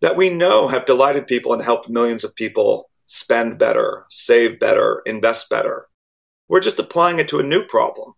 that 0.00 0.16
we 0.16 0.28
know 0.28 0.66
have 0.68 0.86
delighted 0.86 1.26
people 1.26 1.52
and 1.52 1.62
helped 1.62 1.88
millions 1.88 2.24
of 2.24 2.34
people 2.34 2.90
spend 3.06 3.58
better, 3.58 4.06
save 4.08 4.58
better, 4.58 5.02
invest 5.06 5.48
better. 5.50 5.86
We're 6.48 6.60
just 6.60 6.80
applying 6.80 7.18
it 7.20 7.28
to 7.28 7.38
a 7.38 7.44
new 7.44 7.64
problem, 7.64 8.14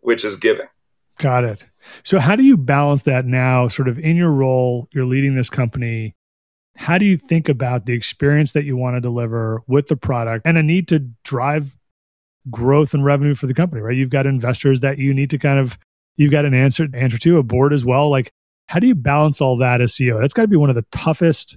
which 0.00 0.24
is 0.24 0.36
giving. 0.36 0.68
Got 1.18 1.44
it. 1.44 1.68
So, 2.02 2.18
how 2.18 2.34
do 2.34 2.42
you 2.42 2.56
balance 2.56 3.04
that 3.04 3.24
now, 3.24 3.68
sort 3.68 3.88
of 3.88 3.98
in 3.98 4.16
your 4.16 4.30
role? 4.30 4.88
You're 4.92 5.04
leading 5.04 5.34
this 5.34 5.48
company. 5.48 6.14
How 6.76 6.98
do 6.98 7.04
you 7.04 7.16
think 7.16 7.48
about 7.48 7.86
the 7.86 7.92
experience 7.92 8.52
that 8.52 8.64
you 8.64 8.76
want 8.76 8.96
to 8.96 9.00
deliver 9.00 9.62
with 9.68 9.86
the 9.86 9.96
product 9.96 10.44
and 10.44 10.58
a 10.58 10.62
need 10.62 10.88
to 10.88 10.98
drive 11.22 11.76
growth 12.50 12.94
and 12.94 13.04
revenue 13.04 13.34
for 13.34 13.46
the 13.46 13.54
company, 13.54 13.80
right? 13.80 13.96
You've 13.96 14.10
got 14.10 14.26
investors 14.26 14.80
that 14.80 14.98
you 14.98 15.14
need 15.14 15.30
to 15.30 15.38
kind 15.38 15.58
of 15.58 15.78
you've 16.16 16.32
got 16.32 16.44
an 16.44 16.54
answer 16.54 16.88
answer 16.94 17.18
to, 17.18 17.38
a 17.38 17.42
board 17.42 17.72
as 17.72 17.84
well. 17.84 18.10
Like, 18.10 18.32
how 18.68 18.80
do 18.80 18.86
you 18.86 18.94
balance 18.94 19.40
all 19.40 19.56
that 19.58 19.80
as 19.80 19.92
CEO? 19.92 20.20
That's 20.20 20.34
got 20.34 20.42
to 20.42 20.48
be 20.48 20.56
one 20.56 20.70
of 20.70 20.76
the 20.76 20.86
toughest 20.90 21.56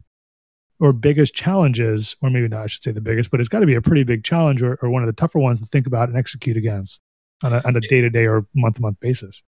or 0.80 0.94
biggest 0.94 1.34
challenges, 1.34 2.16
or 2.22 2.30
maybe 2.30 2.48
not, 2.48 2.64
I 2.64 2.68
should 2.68 2.84
say 2.84 2.92
the 2.92 3.02
biggest, 3.02 3.32
but 3.32 3.40
it's 3.40 3.50
got 3.50 3.62
to 3.62 3.66
be 3.66 3.74
a 3.74 3.82
pretty 3.82 4.04
big 4.04 4.24
challenge 4.24 4.62
or, 4.62 4.78
or 4.84 4.90
one 4.92 5.02
of 5.02 5.08
the 5.08 5.14
tougher 5.14 5.40
ones 5.40 5.60
to 5.60 5.66
think 5.66 5.88
about 5.88 6.10
and 6.10 6.18
execute 6.18 6.56
against 6.56 7.02
on 7.44 7.54
a 7.54 7.80
day 7.82 8.02
to 8.02 8.10
day 8.10 8.26
or 8.26 8.46
month 8.56 8.76
to 8.76 8.82
month 8.82 9.00
basis. 9.00 9.44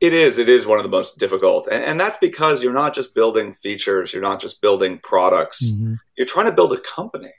It 0.00 0.12
is. 0.12 0.38
It 0.38 0.48
is 0.48 0.66
one 0.66 0.78
of 0.78 0.82
the 0.82 0.90
most 0.90 1.18
difficult. 1.18 1.68
And, 1.70 1.84
and, 1.84 2.00
that's 2.00 2.18
because 2.18 2.62
you're 2.62 2.72
not 2.72 2.94
just 2.94 3.14
building 3.14 3.52
features, 3.52 4.12
you're 4.12 4.22
not 4.22 4.40
just 4.40 4.60
building 4.60 4.98
products, 5.02 5.70
mm-hmm. 5.70 5.94
you're 6.16 6.26
trying 6.26 6.46
to 6.46 6.52
build 6.52 6.72
a 6.72 6.80
company, 6.80 7.32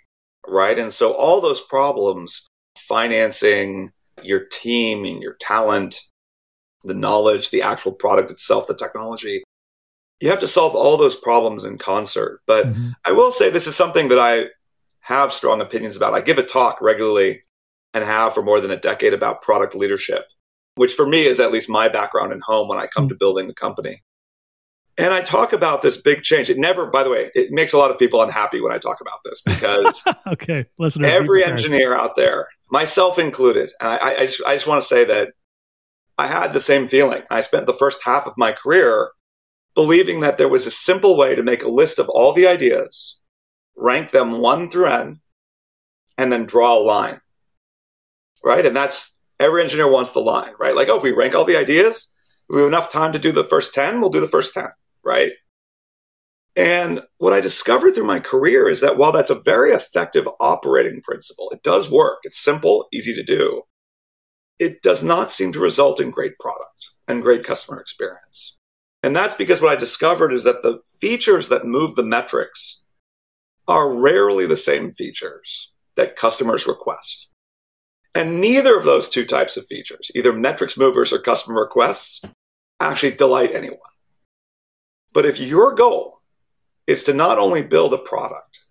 right? 0.48 0.80
And 0.80 0.92
so 0.92 1.14
all 1.14 1.42
those 1.42 1.62
problems 1.62 2.48
financing, 2.78 3.92
your 4.24 4.46
team 4.46 5.06
and 5.06 5.22
your 5.22 5.36
talent, 5.40 6.00
the 6.84 6.94
knowledge, 6.94 7.52
the 7.52 7.62
actual 7.62 7.92
product 7.92 8.32
itself, 8.32 8.68
the 8.68 8.76
technology. 8.76 9.44
You 10.22 10.30
have 10.30 10.40
to 10.40 10.48
solve 10.48 10.76
all 10.76 10.98
those 10.98 11.16
problems 11.16 11.66
in 11.66 11.78
concert. 11.78 12.42
But 12.48 12.68
mm-hmm. 12.68 12.90
I 13.06 13.12
will 13.12 13.32
say 13.32 13.50
this 13.50 13.68
is 13.68 13.76
something 13.76 14.10
that 14.10 14.20
I 14.20 14.48
have 15.02 15.34
strong 15.34 15.62
opinions 15.62 15.96
about. 15.96 16.14
I 16.14 16.22
give 16.22 16.38
a 16.38 16.44
talk 16.44 16.82
regularly 16.82 17.44
and 17.94 18.04
have 18.04 18.34
for 18.34 18.42
more 18.42 18.60
than 18.60 18.72
a 18.72 18.78
decade 18.78 19.14
about 19.14 19.42
product 19.42 19.76
leadership, 19.76 20.26
which 20.76 20.94
for 20.94 21.08
me 21.08 21.26
is 21.26 21.40
at 21.40 21.52
least 21.52 21.70
my 21.70 21.90
background 21.90 22.32
and 22.32 22.44
home 22.44 22.68
when 22.68 22.78
I 22.78 22.88
come 22.88 23.06
mm-hmm. 23.06 23.10
to 23.10 23.16
building 23.16 23.48
the 23.48 23.54
company. 23.54 24.04
And 24.98 25.14
I 25.14 25.22
talk 25.22 25.52
about 25.52 25.82
this 25.82 25.98
big 25.98 26.24
change. 26.24 26.50
It 26.50 26.58
never, 26.58 26.86
by 26.90 27.04
the 27.04 27.10
way, 27.10 27.30
it 27.36 27.52
makes 27.52 27.74
a 27.74 27.78
lot 27.78 27.92
of 27.92 28.00
people 28.00 28.22
unhappy 28.22 28.62
when 28.62 28.72
I 28.72 28.78
talk 28.78 29.02
about 29.02 29.20
this 29.26 29.42
because 29.42 30.04
okay, 30.28 30.66
listen. 30.78 31.04
Every 31.04 31.44
engineer 31.44 31.94
out 31.94 32.16
there, 32.16 32.48
myself 32.70 33.20
included, 33.20 33.74
and 33.82 33.90
I, 33.90 34.16
I 34.20 34.26
just, 34.26 34.42
I 34.46 34.56
just 34.56 34.68
want 34.68 34.82
to 34.82 34.88
say 34.88 35.04
that 35.04 35.34
I 36.18 36.28
had 36.28 36.54
the 36.54 36.62
same 36.62 36.88
feeling. 36.88 37.24
I 37.30 37.42
spent 37.42 37.66
the 37.66 37.74
first 37.74 38.04
half 38.04 38.26
of 38.26 38.38
my 38.38 38.54
career 38.54 39.12
believing 39.74 40.22
that 40.22 40.38
there 40.38 40.48
was 40.48 40.66
a 40.66 40.72
simple 40.72 41.18
way 41.18 41.36
to 41.36 41.44
make 41.44 41.64
a 41.64 41.70
list 41.70 42.00
of 42.00 42.08
all 42.08 42.32
the 42.32 42.48
ideas, 42.48 43.22
rank 43.76 44.12
them 44.12 44.40
one 44.40 44.70
through 44.70 44.88
n, 44.88 45.20
and 46.18 46.32
then 46.32 46.46
draw 46.46 46.80
a 46.80 46.80
line. 46.80 47.20
Right, 48.42 48.66
and 48.66 48.76
that's 48.76 49.15
every 49.40 49.62
engineer 49.62 49.90
wants 49.90 50.12
the 50.12 50.20
line, 50.20 50.54
right? 50.60 50.76
Like, 50.76 50.90
oh, 50.90 50.98
if 50.98 51.04
we 51.04 51.12
rank 51.12 51.36
all 51.36 51.46
the 51.46 51.58
ideas, 51.58 52.14
if 52.50 52.56
we 52.56 52.62
have 52.62 52.68
enough 52.68 52.92
time 52.92 53.14
to 53.14 53.20
do 53.20 53.32
the 53.32 53.44
first 53.44 53.74
ten, 53.74 54.02
we'll 54.02 54.10
do 54.10 54.22
the 54.22 54.28
first 54.28 54.54
ten 54.54 54.70
right? 55.06 55.32
And 56.58 57.02
what 57.18 57.34
I 57.34 57.40
discovered 57.40 57.94
through 57.94 58.06
my 58.06 58.20
career 58.20 58.68
is 58.68 58.82
that 58.82 58.98
while 58.98 59.12
that's 59.12 59.30
a 59.30 59.40
very 59.40 59.72
effective 59.72 60.28
operating 60.40 61.02
principle, 61.02 61.50
it 61.52 61.64
does 61.64 61.92
work, 61.92 62.20
it's 62.24 62.40
simple, 62.40 62.88
easy 62.92 63.14
to 63.14 63.24
do, 63.24 63.64
it 64.58 64.82
does 64.82 65.04
not 65.04 65.32
seem 65.32 65.54
to 65.54 65.60
result 65.60 66.00
in 66.00 66.12
great 66.12 66.40
product 66.40 66.92
and 67.08 67.22
great 67.22 67.44
customer 67.44 67.80
experience. 67.80 68.58
And 69.04 69.16
that's 69.16 69.36
because 69.36 69.62
what 69.62 69.72
I 69.72 69.80
discovered 69.80 70.34
is 70.34 70.46
that 70.46 70.64
the 70.64 70.80
features 71.00 71.50
that 71.50 71.66
move 71.66 71.96
the 71.96 72.04
metrics 72.04 72.82
are 73.68 73.94
rarely 73.94 74.46
the 74.46 74.56
same 74.56 74.94
features 74.94 75.74
that 75.96 76.16
customers 76.16 76.66
request. 76.66 77.30
And 78.16 78.40
neither 78.40 78.78
of 78.78 78.86
those 78.86 79.10
two 79.10 79.26
types 79.26 79.58
of 79.58 79.68
features, 79.68 80.10
either 80.16 80.32
metrics 80.32 80.78
movers 80.78 81.12
or 81.12 81.20
customer 81.20 81.60
requests, 81.60 82.22
actually 82.80 83.12
delight 83.12 83.54
anyone. 83.54 83.80
But 85.12 85.26
if 85.26 85.40
your 85.40 85.76
goal 85.76 86.22
is 86.88 87.04
to 87.04 87.14
not 87.14 87.38
only 87.38 87.62
build 87.62 87.94
a 87.94 87.98
product 87.98 88.62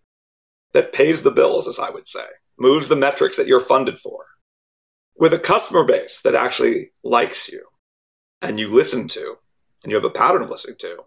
that 0.72 0.94
pays 0.94 1.22
the 1.22 1.30
bills, 1.30 1.68
as 1.68 1.78
I 1.78 1.90
would 1.90 2.06
say, 2.06 2.24
moves 2.58 2.88
the 2.88 2.96
metrics 2.96 3.36
that 3.36 3.46
you're 3.46 3.60
funded 3.60 3.98
for, 3.98 4.24
with 5.16 5.34
a 5.34 5.38
customer 5.38 5.84
base 5.84 6.22
that 6.22 6.34
actually 6.34 6.92
likes 7.02 7.48
you 7.48 7.66
and 8.40 8.58
you 8.58 8.68
listen 8.68 9.08
to, 9.08 9.36
and 9.82 9.90
you 9.90 9.96
have 9.96 10.04
a 10.04 10.10
pattern 10.10 10.42
of 10.42 10.50
listening 10.50 10.76
to, 10.78 11.04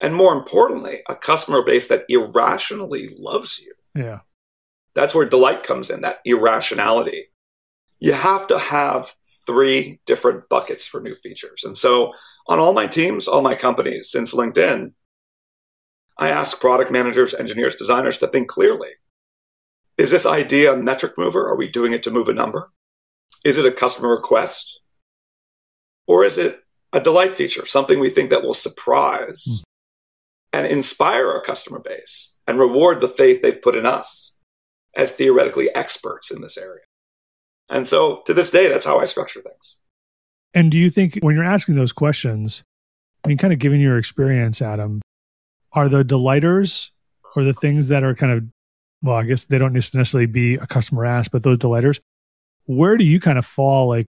and 0.00 0.14
more 0.14 0.32
importantly, 0.32 1.00
a 1.08 1.14
customer 1.14 1.62
base 1.62 1.88
that 1.88 2.04
irrationally 2.08 3.10
loves 3.18 3.58
you. 3.60 3.74
Yeah. 3.94 4.20
That's 4.94 5.14
where 5.14 5.28
delight 5.28 5.64
comes 5.64 5.90
in, 5.90 6.02
that 6.02 6.20
irrationality. 6.24 7.26
You 8.00 8.12
have 8.14 8.46
to 8.48 8.58
have 8.58 9.12
three 9.46 10.00
different 10.06 10.48
buckets 10.48 10.86
for 10.86 11.00
new 11.00 11.14
features. 11.14 11.64
And 11.64 11.76
so 11.76 12.12
on 12.48 12.58
all 12.58 12.72
my 12.72 12.86
teams, 12.86 13.28
all 13.28 13.42
my 13.42 13.54
companies 13.54 14.10
since 14.10 14.34
LinkedIn, 14.34 14.92
I 16.18 16.28
ask 16.28 16.60
product 16.60 16.90
managers, 16.90 17.34
engineers, 17.34 17.74
designers 17.74 18.18
to 18.18 18.26
think 18.26 18.48
clearly. 18.48 18.90
Is 19.96 20.10
this 20.10 20.26
idea 20.26 20.72
a 20.72 20.76
metric 20.76 21.12
mover? 21.16 21.46
Are 21.46 21.56
we 21.56 21.68
doing 21.68 21.92
it 21.92 22.02
to 22.04 22.10
move 22.10 22.28
a 22.28 22.34
number? 22.34 22.70
Is 23.44 23.58
it 23.58 23.66
a 23.66 23.72
customer 23.72 24.10
request? 24.10 24.80
Or 26.06 26.24
is 26.24 26.38
it 26.38 26.60
a 26.92 27.00
delight 27.00 27.36
feature, 27.36 27.66
something 27.66 28.00
we 28.00 28.10
think 28.10 28.30
that 28.30 28.42
will 28.42 28.54
surprise 28.54 29.46
mm. 29.48 29.62
and 30.52 30.66
inspire 30.66 31.28
our 31.28 31.42
customer 31.42 31.78
base 31.78 32.34
and 32.46 32.58
reward 32.58 33.00
the 33.00 33.08
faith 33.08 33.42
they've 33.42 33.62
put 33.62 33.76
in 33.76 33.86
us 33.86 34.36
as 34.96 35.12
theoretically 35.12 35.74
experts 35.74 36.30
in 36.30 36.40
this 36.40 36.58
area? 36.58 36.82
And 37.70 37.86
so 37.86 38.22
to 38.26 38.34
this 38.34 38.50
day, 38.50 38.68
that's 38.68 38.84
how 38.84 38.98
I 38.98 39.04
structure 39.06 39.40
things. 39.40 39.76
And 40.52 40.70
do 40.70 40.78
you 40.78 40.90
think 40.90 41.18
when 41.22 41.34
you're 41.36 41.44
asking 41.44 41.76
those 41.76 41.92
questions, 41.92 42.64
I 43.24 43.28
mean, 43.28 43.38
kind 43.38 43.52
of 43.52 43.58
given 43.58 43.80
your 43.80 43.96
experience, 43.96 44.60
Adam, 44.60 45.00
are 45.72 45.88
the 45.88 46.02
delighters 46.02 46.90
or 47.36 47.44
the 47.44 47.54
things 47.54 47.88
that 47.88 48.02
are 48.02 48.14
kind 48.14 48.32
of, 48.32 48.44
well, 49.02 49.16
I 49.16 49.22
guess 49.22 49.44
they 49.44 49.58
don't 49.58 49.72
necessarily 49.72 50.26
be 50.26 50.54
a 50.56 50.66
customer 50.66 51.06
ask, 51.06 51.30
but 51.30 51.44
those 51.44 51.58
delighters, 51.58 52.00
where 52.66 52.96
do 52.96 53.04
you 53.04 53.20
kind 53.20 53.38
of 53.38 53.46
fall? 53.46 53.88
Like, 53.88 54.06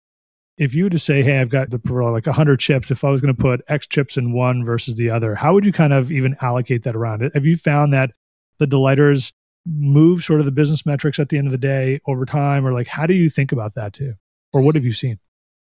if 0.57 0.73
you 0.73 0.85
were 0.85 0.89
to 0.89 0.99
say, 0.99 1.21
hey, 1.21 1.39
I've 1.39 1.49
got 1.49 1.69
the 1.69 1.79
like 1.85 2.25
100 2.25 2.59
chips, 2.59 2.91
if 2.91 3.03
I 3.03 3.09
was 3.09 3.21
going 3.21 3.33
to 3.33 3.41
put 3.41 3.61
X 3.67 3.87
chips 3.87 4.17
in 4.17 4.33
one 4.33 4.63
versus 4.63 4.95
the 4.95 5.09
other, 5.09 5.35
how 5.35 5.53
would 5.53 5.65
you 5.65 5.73
kind 5.73 5.93
of 5.93 6.11
even 6.11 6.35
allocate 6.41 6.83
that 6.83 6.95
around? 6.95 7.29
Have 7.33 7.45
you 7.45 7.57
found 7.57 7.93
that 7.93 8.11
the 8.57 8.67
delighters 8.67 9.33
move 9.65 10.23
sort 10.23 10.39
of 10.39 10.45
the 10.45 10.51
business 10.51 10.85
metrics 10.85 11.19
at 11.19 11.29
the 11.29 11.37
end 11.37 11.47
of 11.47 11.51
the 11.51 11.57
day 11.57 11.99
over 12.07 12.25
time? 12.25 12.65
Or 12.65 12.71
like 12.71 12.87
how 12.87 13.05
do 13.05 13.13
you 13.13 13.29
think 13.29 13.51
about 13.51 13.75
that 13.75 13.93
too? 13.93 14.13
Or 14.53 14.61
what 14.61 14.75
have 14.75 14.85
you 14.85 14.93
seen? 14.93 15.19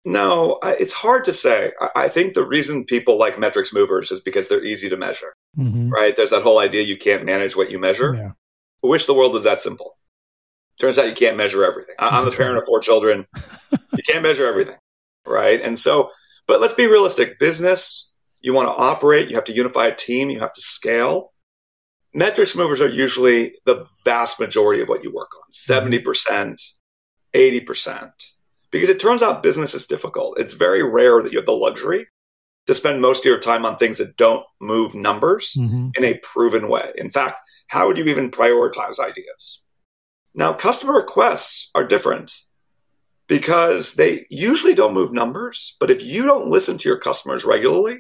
No 0.05 0.59
it's 0.63 0.93
hard 0.93 1.25
to 1.25 1.33
say. 1.33 1.71
I 1.95 2.07
think 2.07 2.33
the 2.33 2.45
reason 2.45 2.85
people 2.85 3.19
like 3.19 3.39
metrics 3.39 3.73
movers 3.73 4.11
is 4.11 4.21
because 4.21 4.47
they're 4.47 4.63
easy 4.63 4.89
to 4.89 4.97
measure 4.97 5.33
mm-hmm. 5.57 5.89
right? 5.89 6.15
There's 6.15 6.31
that 6.31 6.43
whole 6.43 6.59
idea 6.59 6.83
you 6.83 6.97
can't 6.97 7.25
manage 7.25 7.55
what 7.55 7.71
you 7.71 7.79
measure. 7.79 8.15
Yeah. 8.15 8.31
i 8.83 8.87
wish 8.87 9.05
the 9.05 9.13
world 9.13 9.33
was 9.33 9.43
that 9.43 9.59
simple. 9.59 9.97
Turns 10.79 10.97
out 10.97 11.07
you 11.07 11.13
can't 11.13 11.35
measure 11.35 11.65
everything. 11.65 11.95
I'm 11.99 12.23
the 12.23 12.31
parent 12.31 12.57
of 12.57 12.63
four 12.65 12.79
children. 12.79 13.27
You 13.71 14.03
can't 14.07 14.23
measure 14.23 14.47
everything 14.47 14.77
right? 15.29 15.61
And 15.61 15.77
so 15.77 16.11
but 16.47 16.59
let's 16.59 16.73
be 16.73 16.87
realistic. 16.87 17.39
Business 17.39 18.11
you 18.41 18.53
want 18.53 18.67
to 18.67 18.73
operate 18.81 19.29
you 19.29 19.35
have 19.35 19.45
to 19.45 19.53
unify 19.53 19.87
a 19.87 19.95
team 19.95 20.29
you 20.29 20.39
have 20.39 20.53
to 20.53 20.61
scale 20.61 21.33
metrics 22.13 22.55
movers 22.55 22.81
are 22.81 22.89
usually 22.89 23.55
the 23.65 23.85
vast 24.05 24.39
majority 24.39 24.81
of 24.81 24.89
what 24.89 25.03
you 25.03 25.13
work 25.13 25.29
on 25.35 25.51
70%, 25.51 26.61
80%. 27.33 28.11
Because 28.71 28.89
it 28.89 28.99
turns 28.99 29.23
out 29.23 29.43
business 29.43 29.73
is 29.73 29.87
difficult. 29.87 30.39
It's 30.39 30.53
very 30.53 30.83
rare 30.83 31.21
that 31.21 31.31
you 31.31 31.39
have 31.39 31.45
the 31.45 31.51
luxury 31.51 32.07
to 32.67 32.73
spend 32.75 33.01
most 33.01 33.19
of 33.19 33.25
your 33.25 33.39
time 33.39 33.65
on 33.65 33.77
things 33.77 33.97
that 33.97 34.15
don't 34.15 34.45
move 34.61 34.93
numbers 34.93 35.55
mm-hmm. 35.57 35.89
in 35.97 36.05
a 36.05 36.19
proven 36.19 36.69
way. 36.69 36.91
In 36.95 37.09
fact, 37.09 37.39
how 37.67 37.87
would 37.87 37.97
you 37.97 38.05
even 38.05 38.29
prioritize 38.29 38.99
ideas? 38.99 39.63
Now, 40.35 40.53
customer 40.53 40.93
requests 40.93 41.71
are 41.73 41.87
different 41.87 42.31
because 43.27 43.95
they 43.95 44.25
usually 44.29 44.75
don't 44.75 44.93
move 44.93 45.11
numbers, 45.11 45.75
but 45.79 45.89
if 45.89 46.03
you 46.03 46.23
don't 46.23 46.47
listen 46.47 46.77
to 46.77 46.89
your 46.89 46.99
customers 46.99 47.43
regularly, 47.43 47.99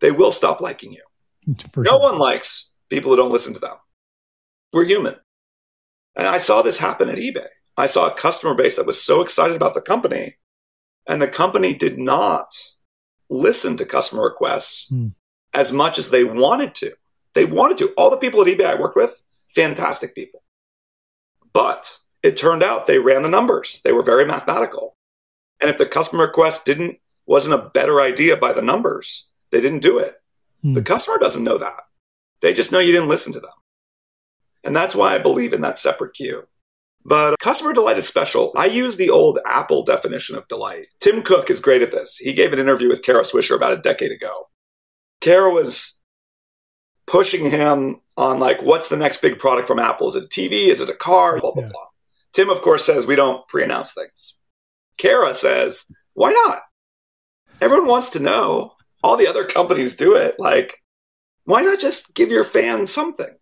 they 0.00 0.10
will 0.10 0.32
stop 0.32 0.60
liking 0.60 0.92
you. 0.92 1.02
For 1.72 1.82
no 1.82 1.98
one 1.98 2.18
likes 2.18 2.71
people 2.92 3.10
who 3.10 3.16
don't 3.16 3.32
listen 3.32 3.54
to 3.54 3.60
them. 3.60 3.76
We're 4.72 4.84
human. 4.84 5.16
And 6.14 6.26
I 6.26 6.38
saw 6.38 6.60
this 6.60 6.78
happen 6.78 7.08
at 7.08 7.16
eBay. 7.16 7.46
I 7.76 7.86
saw 7.86 8.06
a 8.06 8.14
customer 8.14 8.54
base 8.54 8.76
that 8.76 8.86
was 8.86 9.02
so 9.02 9.22
excited 9.22 9.56
about 9.56 9.72
the 9.72 9.80
company, 9.80 10.36
and 11.08 11.20
the 11.20 11.28
company 11.28 11.72
did 11.72 11.98
not 11.98 12.54
listen 13.30 13.78
to 13.78 13.86
customer 13.86 14.24
requests 14.24 14.92
mm. 14.92 15.14
as 15.54 15.72
much 15.72 15.98
as 15.98 16.10
they 16.10 16.22
wanted 16.24 16.74
to. 16.76 16.92
They 17.34 17.46
wanted 17.46 17.78
to. 17.78 17.88
All 17.96 18.10
the 18.10 18.18
people 18.18 18.42
at 18.42 18.46
eBay 18.46 18.66
I 18.66 18.78
worked 18.78 18.96
with, 18.96 19.22
fantastic 19.48 20.14
people. 20.14 20.42
But 21.54 21.98
it 22.22 22.36
turned 22.36 22.62
out 22.62 22.86
they 22.86 22.98
ran 22.98 23.22
the 23.22 23.28
numbers. 23.30 23.80
They 23.82 23.92
were 23.92 24.02
very 24.02 24.26
mathematical. 24.26 24.96
And 25.60 25.70
if 25.70 25.78
the 25.78 25.86
customer 25.86 26.24
request 26.24 26.66
didn't 26.66 26.98
wasn't 27.24 27.54
a 27.54 27.70
better 27.70 28.02
idea 28.02 28.36
by 28.36 28.52
the 28.52 28.60
numbers, 28.60 29.26
they 29.50 29.62
didn't 29.62 29.80
do 29.80 29.98
it. 29.98 30.20
Mm. 30.62 30.74
The 30.74 30.82
customer 30.82 31.16
doesn't 31.18 31.44
know 31.44 31.56
that. 31.56 31.84
They 32.42 32.52
just 32.52 32.72
know 32.72 32.80
you 32.80 32.92
didn't 32.92 33.08
listen 33.08 33.32
to 33.32 33.40
them. 33.40 33.50
And 34.64 34.76
that's 34.76 34.94
why 34.94 35.14
I 35.14 35.18
believe 35.18 35.52
in 35.52 35.62
that 35.62 35.78
separate 35.78 36.14
queue. 36.14 36.44
But 37.04 37.38
customer 37.40 37.72
delight 37.72 37.98
is 37.98 38.06
special. 38.06 38.52
I 38.56 38.66
use 38.66 38.96
the 38.96 39.10
old 39.10 39.38
Apple 39.44 39.82
definition 39.82 40.36
of 40.36 40.46
delight. 40.46 40.86
Tim 41.00 41.22
Cook 41.22 41.50
is 41.50 41.60
great 41.60 41.82
at 41.82 41.90
this. 41.90 42.16
He 42.16 42.32
gave 42.32 42.52
an 42.52 42.60
interview 42.60 42.88
with 42.88 43.02
Kara 43.02 43.22
Swisher 43.22 43.56
about 43.56 43.72
a 43.72 43.80
decade 43.80 44.12
ago. 44.12 44.48
Kara 45.20 45.52
was 45.52 45.98
pushing 47.06 47.50
him 47.50 48.00
on 48.16 48.38
like, 48.38 48.62
what's 48.62 48.88
the 48.88 48.96
next 48.96 49.20
big 49.20 49.38
product 49.38 49.66
from 49.66 49.80
Apple? 49.80 50.08
Is 50.08 50.16
it 50.16 50.24
a 50.24 50.28
TV? 50.28 50.68
Is 50.68 50.80
it 50.80 50.88
a 50.88 50.94
car? 50.94 51.40
Blah, 51.40 51.52
blah, 51.52 51.62
yeah. 51.64 51.70
blah. 51.70 51.86
Tim, 52.32 52.50
of 52.50 52.62
course, 52.62 52.84
says 52.84 53.04
we 53.04 53.16
don't 53.16 53.46
pre 53.48 53.64
announce 53.64 53.92
things. 53.92 54.36
Kara 54.96 55.34
says, 55.34 55.86
why 56.14 56.30
not? 56.30 56.62
Everyone 57.60 57.88
wants 57.88 58.10
to 58.10 58.20
know. 58.20 58.72
All 59.02 59.16
the 59.16 59.26
other 59.26 59.44
companies 59.44 59.96
do 59.96 60.14
it. 60.14 60.38
Like, 60.38 60.81
why 61.44 61.62
not 61.62 61.80
just 61.80 62.14
give 62.14 62.30
your 62.30 62.44
fans 62.44 62.92
something? 62.92 63.34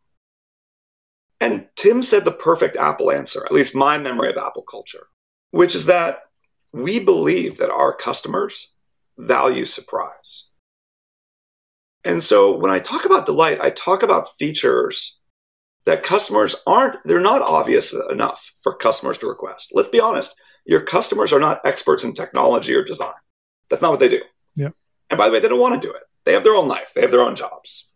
And 1.41 1.69
Tim 1.77 2.03
said 2.03 2.25
the 2.25 2.33
perfect 2.33 2.77
Apple 2.77 3.11
answer, 3.11 3.45
at 3.45 3.53
least 3.53 3.75
my 3.75 3.97
memory 3.99 4.31
of 4.31 4.37
Apple 4.37 4.63
culture, 4.63 5.07
which 5.51 5.75
is 5.75 5.87
that 5.87 6.21
we 6.73 7.01
believe 7.01 7.57
that 7.59 7.71
our 7.71 7.95
customers 7.95 8.75
value 9.19 9.65
surprise. 9.65 10.49
And 12.05 12.23
so 12.23 12.57
when 12.57 12.71
I 12.71 12.79
talk 12.79 13.05
about 13.05 13.27
delight, 13.27 13.59
I 13.61 13.71
talk 13.71 14.03
about 14.03 14.35
features 14.39 15.21
that 15.85 16.03
customers 16.03 16.57
aren't, 16.67 16.97
they're 17.05 17.21
not 17.21 17.43
obvious 17.43 17.95
enough 18.11 18.53
for 18.63 18.75
customers 18.75 19.19
to 19.19 19.27
request. 19.27 19.73
Let's 19.73 19.89
be 19.89 20.01
honest, 20.01 20.35
your 20.67 20.81
customers 20.81 21.33
are 21.33 21.41
not 21.41 21.61
experts 21.65 22.05
in 22.05 22.15
technology 22.15 22.75
or 22.75 22.85
design. 22.85 23.15
That's 23.69 23.83
not 23.83 23.91
what 23.91 24.01
they 24.01 24.09
do. 24.09 24.21
Yeah. 24.57 24.71
And 25.09 25.19
by 25.19 25.27
the 25.27 25.33
way, 25.33 25.41
they 25.41 25.49
don't 25.49 25.61
want 25.61 25.81
to 25.81 25.87
do 25.87 25.93
it. 25.93 26.03
They 26.25 26.33
have 26.33 26.45
their 26.45 26.55
own 26.55 26.69
life, 26.69 26.93
they 26.95 27.01
have 27.01 27.11
their 27.11 27.23
own 27.23 27.35
jobs. 27.35 27.90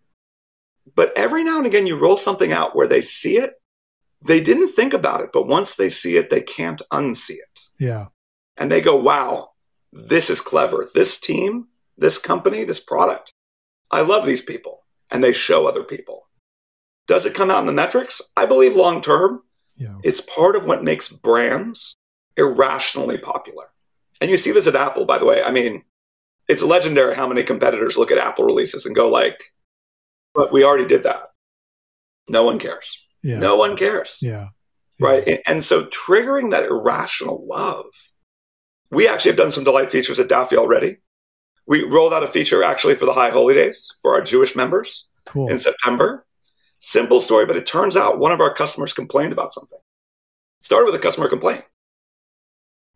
But 0.95 1.12
every 1.17 1.45
now 1.45 1.59
and 1.59 1.67
again, 1.67 1.87
you 1.87 1.97
roll 1.97 2.17
something 2.17 2.53
out 2.53 2.76
where 2.76 2.87
they 2.87 3.03
see 3.03 3.37
it. 3.37 3.55
They 4.23 4.41
didn't 4.41 4.69
think 4.69 4.95
about 4.95 5.21
it, 5.21 5.31
but 5.33 5.47
once 5.47 5.75
they 5.75 5.88
see 5.88 6.17
it, 6.17 6.31
they 6.31 6.41
can't 6.41 6.81
unsee 6.93 7.33
it. 7.33 7.61
Yeah. 7.79 8.07
And 8.57 8.70
they 8.70 8.81
go, 8.81 8.97
wow, 8.97 9.51
this 9.92 10.31
is 10.31 10.40
clever. 10.40 10.88
This 10.94 11.18
team, 11.18 11.68
this 11.97 12.18
company, 12.18 12.64
this 12.64 12.81
product, 12.81 13.33
I 13.90 14.01
love 14.03 14.25
these 14.25 14.42
people. 14.42 14.85
And 15.11 15.23
they 15.23 15.33
show 15.33 15.66
other 15.66 15.85
people. 15.85 16.29
Does 17.07 17.27
it 17.27 17.35
come 17.35 17.51
out 17.51 17.61
in 17.61 17.66
the 17.66 17.73
metrics? 17.73 18.23
I 18.37 18.47
believe 18.47 18.75
long 18.75 19.01
term, 19.01 19.42
yeah. 19.77 19.97
it's 20.03 20.20
part 20.20 20.57
of 20.57 20.66
what 20.66 20.83
makes 20.83 21.09
brands 21.09 21.97
irrationally 22.37 23.18
popular. 23.18 23.66
And 24.20 24.31
you 24.31 24.37
see 24.37 24.53
this 24.53 24.66
at 24.66 24.77
Apple, 24.77 25.05
by 25.05 25.18
the 25.18 25.27
way. 25.27 25.42
I 25.42 25.51
mean, 25.51 25.83
it's 26.49 26.62
legendary 26.62 27.14
how 27.14 27.29
many 27.29 27.42
competitors 27.42 27.99
look 27.99 28.11
at 28.11 28.18
Apple 28.18 28.44
releases 28.44 28.87
and 28.87 28.97
go 28.97 29.09
like, 29.09 29.53
but 30.35 30.53
we 30.53 30.64
already 30.64 30.87
did 30.87 31.05
that. 31.05 31.31
No 32.29 32.44
one 32.44 32.59
cares. 32.59 33.05
Yeah. 33.23 33.38
No 33.38 33.57
one 33.57 33.77
cares. 33.77 34.18
Yeah. 34.20 34.49
yeah. 34.99 35.07
Right. 35.07 35.40
And 35.47 35.62
so 35.62 35.85
triggering 35.87 36.51
that 36.51 36.64
irrational 36.64 37.47
love. 37.47 37.87
We 38.90 39.09
actually 39.09 39.33
have 39.33 39.38
done 39.38 39.53
some 39.53 39.64
delight 39.64 39.90
features 39.90 40.18
at 40.20 40.29
Daffy 40.29 40.57
already. 40.57 40.99
We 41.66 41.85
rolled 41.85 42.12
out 42.12 42.23
a 42.23 42.29
feature 42.29 42.62
actually 42.62 42.94
for 42.94 43.07
the 43.07 43.12
High 43.12 43.31
Holy 43.31 43.55
Days 43.55 43.97
for 44.03 44.14
our 44.14 44.23
Jewish 44.23 44.55
members 44.55 45.09
cool. 45.25 45.49
in 45.49 45.59
September. 45.59 46.27
Simple 46.79 47.20
story, 47.20 47.47
but 47.47 47.57
it 47.57 47.66
turns 47.66 47.97
out 47.97 48.18
one 48.18 48.33
of 48.33 48.40
our 48.40 48.55
customers 48.55 48.92
complained 48.92 49.33
about 49.33 49.53
something. 49.53 49.79
Started 50.59 50.87
with 50.87 50.94
a 50.94 50.99
customer 50.99 51.29
complaint. 51.29 51.64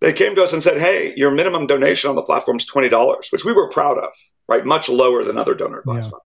They 0.00 0.12
came 0.12 0.34
to 0.34 0.44
us 0.44 0.52
and 0.52 0.62
said, 0.62 0.78
Hey, 0.78 1.14
your 1.16 1.30
minimum 1.30 1.66
donation 1.66 2.10
on 2.10 2.16
the 2.16 2.22
platform 2.22 2.58
is 2.58 2.66
$20, 2.70 3.32
which 3.32 3.44
we 3.44 3.52
were 3.52 3.68
proud 3.70 3.98
of, 3.98 4.12
right? 4.46 4.64
Much 4.64 4.88
lower 4.88 5.24
than 5.24 5.38
other 5.38 5.54
donor 5.54 5.80
advised 5.80 6.06
yeah. 6.06 6.10
funds. 6.10 6.24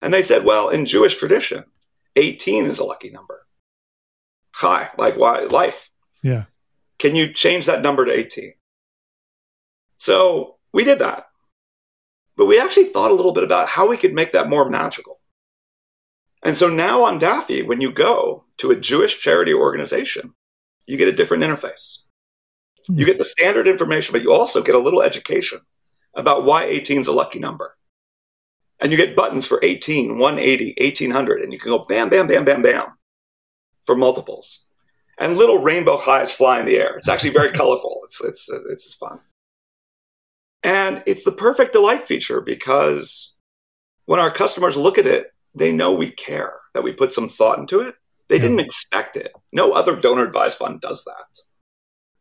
And 0.00 0.14
they 0.14 0.22
said, 0.22 0.44
well, 0.44 0.68
in 0.68 0.86
Jewish 0.86 1.16
tradition, 1.16 1.64
18 2.16 2.66
is 2.66 2.78
a 2.78 2.84
lucky 2.84 3.10
number. 3.10 3.46
Chai, 4.54 4.90
like 4.96 5.16
why? 5.16 5.40
Life. 5.40 5.90
Yeah. 6.22 6.44
Can 6.98 7.14
you 7.14 7.32
change 7.32 7.66
that 7.66 7.82
number 7.82 8.04
to 8.04 8.12
18? 8.12 8.54
So 9.96 10.56
we 10.72 10.84
did 10.84 10.98
that. 10.98 11.26
But 12.36 12.46
we 12.46 12.60
actually 12.60 12.86
thought 12.86 13.10
a 13.10 13.14
little 13.14 13.32
bit 13.32 13.44
about 13.44 13.68
how 13.68 13.88
we 13.88 13.96
could 13.96 14.14
make 14.14 14.32
that 14.32 14.48
more 14.48 14.68
magical. 14.68 15.20
And 16.42 16.56
so 16.56 16.68
now 16.68 17.02
on 17.02 17.18
Daffy, 17.18 17.62
when 17.62 17.80
you 17.80 17.92
go 17.92 18.44
to 18.58 18.70
a 18.70 18.76
Jewish 18.76 19.20
charity 19.20 19.52
organization, 19.52 20.34
you 20.86 20.96
get 20.96 21.08
a 21.08 21.12
different 21.12 21.42
interface. 21.42 22.02
You 22.88 22.94
hmm. 22.94 23.04
get 23.04 23.18
the 23.18 23.24
standard 23.24 23.66
information, 23.66 24.12
but 24.12 24.22
you 24.22 24.32
also 24.32 24.62
get 24.62 24.74
a 24.74 24.80
little 24.80 25.02
education 25.02 25.60
about 26.14 26.44
why 26.44 26.64
18 26.64 27.00
is 27.00 27.06
a 27.06 27.12
lucky 27.12 27.38
number. 27.38 27.76
And 28.80 28.92
you 28.92 28.96
get 28.96 29.16
buttons 29.16 29.46
for 29.46 29.58
18, 29.62 30.18
180, 30.18 30.74
1800, 30.78 31.42
and 31.42 31.52
you 31.52 31.58
can 31.58 31.70
go 31.70 31.84
bam, 31.84 32.08
bam, 32.08 32.28
bam, 32.28 32.44
bam, 32.44 32.62
bam 32.62 32.86
for 33.84 33.96
multiples. 33.96 34.66
And 35.18 35.36
little 35.36 35.58
rainbow 35.58 35.96
chais 35.96 36.30
fly 36.30 36.60
in 36.60 36.66
the 36.66 36.76
air. 36.76 36.96
It's 36.96 37.08
actually 37.08 37.30
very 37.30 37.52
colorful. 37.54 38.02
It's, 38.04 38.22
it's, 38.22 38.48
it's 38.48 38.94
fun. 38.94 39.18
And 40.62 41.02
it's 41.06 41.24
the 41.24 41.32
perfect 41.32 41.72
delight 41.72 42.06
feature 42.06 42.40
because 42.40 43.34
when 44.04 44.20
our 44.20 44.30
customers 44.30 44.76
look 44.76 44.98
at 44.98 45.06
it, 45.06 45.32
they 45.54 45.72
know 45.72 45.92
we 45.92 46.10
care, 46.10 46.54
that 46.74 46.84
we 46.84 46.92
put 46.92 47.12
some 47.12 47.28
thought 47.28 47.58
into 47.58 47.80
it. 47.80 47.96
They 48.28 48.36
yeah. 48.36 48.42
didn't 48.42 48.60
expect 48.60 49.16
it. 49.16 49.32
No 49.52 49.72
other 49.72 49.96
donor 49.96 50.24
advised 50.24 50.58
fund 50.58 50.80
does 50.80 51.04
that. 51.04 51.38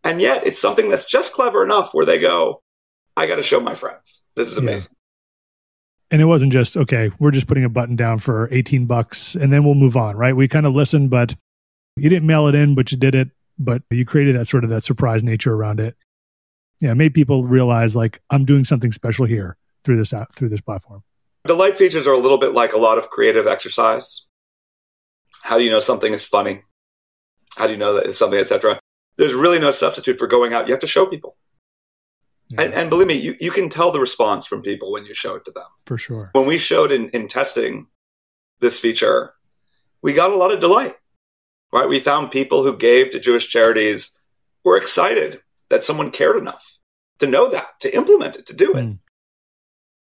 And 0.04 0.22
yet 0.22 0.48
it's 0.48 0.60
something 0.60 0.90
that's 0.90 1.06
just 1.06 1.34
clever 1.34 1.64
enough 1.64 1.90
where 1.92 2.06
they 2.06 2.20
go, 2.20 2.64
I 3.16 3.28
got 3.28 3.36
to 3.36 3.44
show 3.44 3.60
my 3.60 3.76
friends. 3.76 4.24
This 4.36 4.50
is 4.50 4.58
amazing 4.58 4.97
and 6.12 6.22
it 6.22 6.26
wasn't 6.26 6.52
just 6.52 6.78
okay 6.78 7.12
we're 7.20 7.32
just 7.32 7.48
putting 7.48 7.64
a 7.64 7.70
button 7.70 7.96
down 7.96 8.18
for 8.20 8.48
18 8.52 8.86
bucks 8.86 9.36
and 9.36 9.52
then 9.52 9.64
we'll 9.64 9.76
move 9.76 9.98
on 9.98 10.16
right? 10.16 10.36
We 10.36 10.48
kind 10.48 10.66
of 10.66 10.74
listened 10.74 11.10
but 11.10 11.36
you 11.96 12.10
didn't 12.10 12.28
mail 12.28 12.48
it 12.48 12.56
in 12.56 12.76
but 12.76 12.92
you 12.92 12.98
did 12.98 13.16
it 13.16 13.30
but 13.60 13.82
you 13.90 14.06
created 14.06 14.36
that 14.36 14.46
sort 14.46 14.64
of 14.64 14.70
that 14.70 14.84
surprise 14.84 15.24
nature 15.24 15.54
around 15.54 15.80
it. 15.80 15.96
Yeah 16.80 16.94
made 16.94 17.14
people 17.14 17.44
realize 17.46 17.96
like 17.96 18.22
i'm 18.30 18.46
doing 18.46 18.64
something 18.64 18.92
special 18.92 19.26
here 19.26 19.58
through 19.84 19.98
this 19.98 20.14
app 20.14 20.36
through 20.36 20.50
this 20.50 20.62
platform. 20.62 21.04
The 21.46 21.56
light 21.56 21.78
features 21.78 22.08
are 22.08 22.14
a 22.14 22.20
little 22.20 22.38
bit 22.38 22.54
like 22.54 22.74
a 22.74 22.78
lot 22.78 22.98
of 22.98 23.10
creative 23.10 23.48
exercise. 23.48 24.26
How 25.44 25.58
do 25.58 25.64
you 25.64 25.70
know 25.70 25.80
something 25.80 26.14
is 26.14 26.26
funny? 26.26 26.64
How 27.56 27.68
do 27.68 27.74
you 27.74 27.80
know 27.80 27.94
that 27.96 28.06
it's 28.06 28.18
something 28.18 28.40
etc 28.40 28.80
there's 29.18 29.34
really 29.34 29.60
no 29.60 29.72
substitute 29.72 30.18
for 30.18 30.28
going 30.28 30.54
out. 30.54 30.68
You 30.68 30.74
have 30.74 30.82
to 30.82 30.88
show 30.88 31.06
people 31.06 31.36
yeah. 32.50 32.62
And, 32.62 32.74
and, 32.74 32.90
believe 32.90 33.08
me, 33.08 33.16
you, 33.16 33.36
you 33.40 33.52
can 33.52 33.70
tell 33.70 33.92
the 33.92 34.00
response 34.00 34.48
from 34.48 34.62
people 34.62 34.92
when 34.92 35.06
you 35.06 35.14
show 35.14 35.36
it 35.36 35.46
to 35.46 35.52
them. 35.52 35.66
For 35.86 35.98
sure. 35.98 36.30
When 36.34 36.46
we 36.46 36.58
showed 36.58 36.92
in, 36.92 37.10
in 37.10 37.28
testing 37.28 37.88
this 38.60 38.80
feature, 38.80 39.34
we 40.02 40.14
got 40.14 40.32
a 40.32 40.38
lot 40.38 40.54
of 40.54 40.60
delight, 40.60 40.96
right? 41.74 41.90
We 41.90 42.00
found 42.00 42.32
people 42.32 42.64
who 42.64 42.78
gave 42.78 43.12
to 43.12 43.20
Jewish 43.20 43.50
charities 43.50 44.18
were 44.64 44.78
excited 44.78 45.42
that 45.70 45.84
someone 45.84 46.12
cared 46.12 46.38
enough 46.38 46.78
to 47.20 47.28
know 47.28 47.50
that, 47.50 47.80
to 47.82 47.94
implement 47.96 48.36
it, 48.36 48.46
to 48.48 48.56
do 48.56 48.74
it. 48.74 48.86
Mm. 48.86 49.00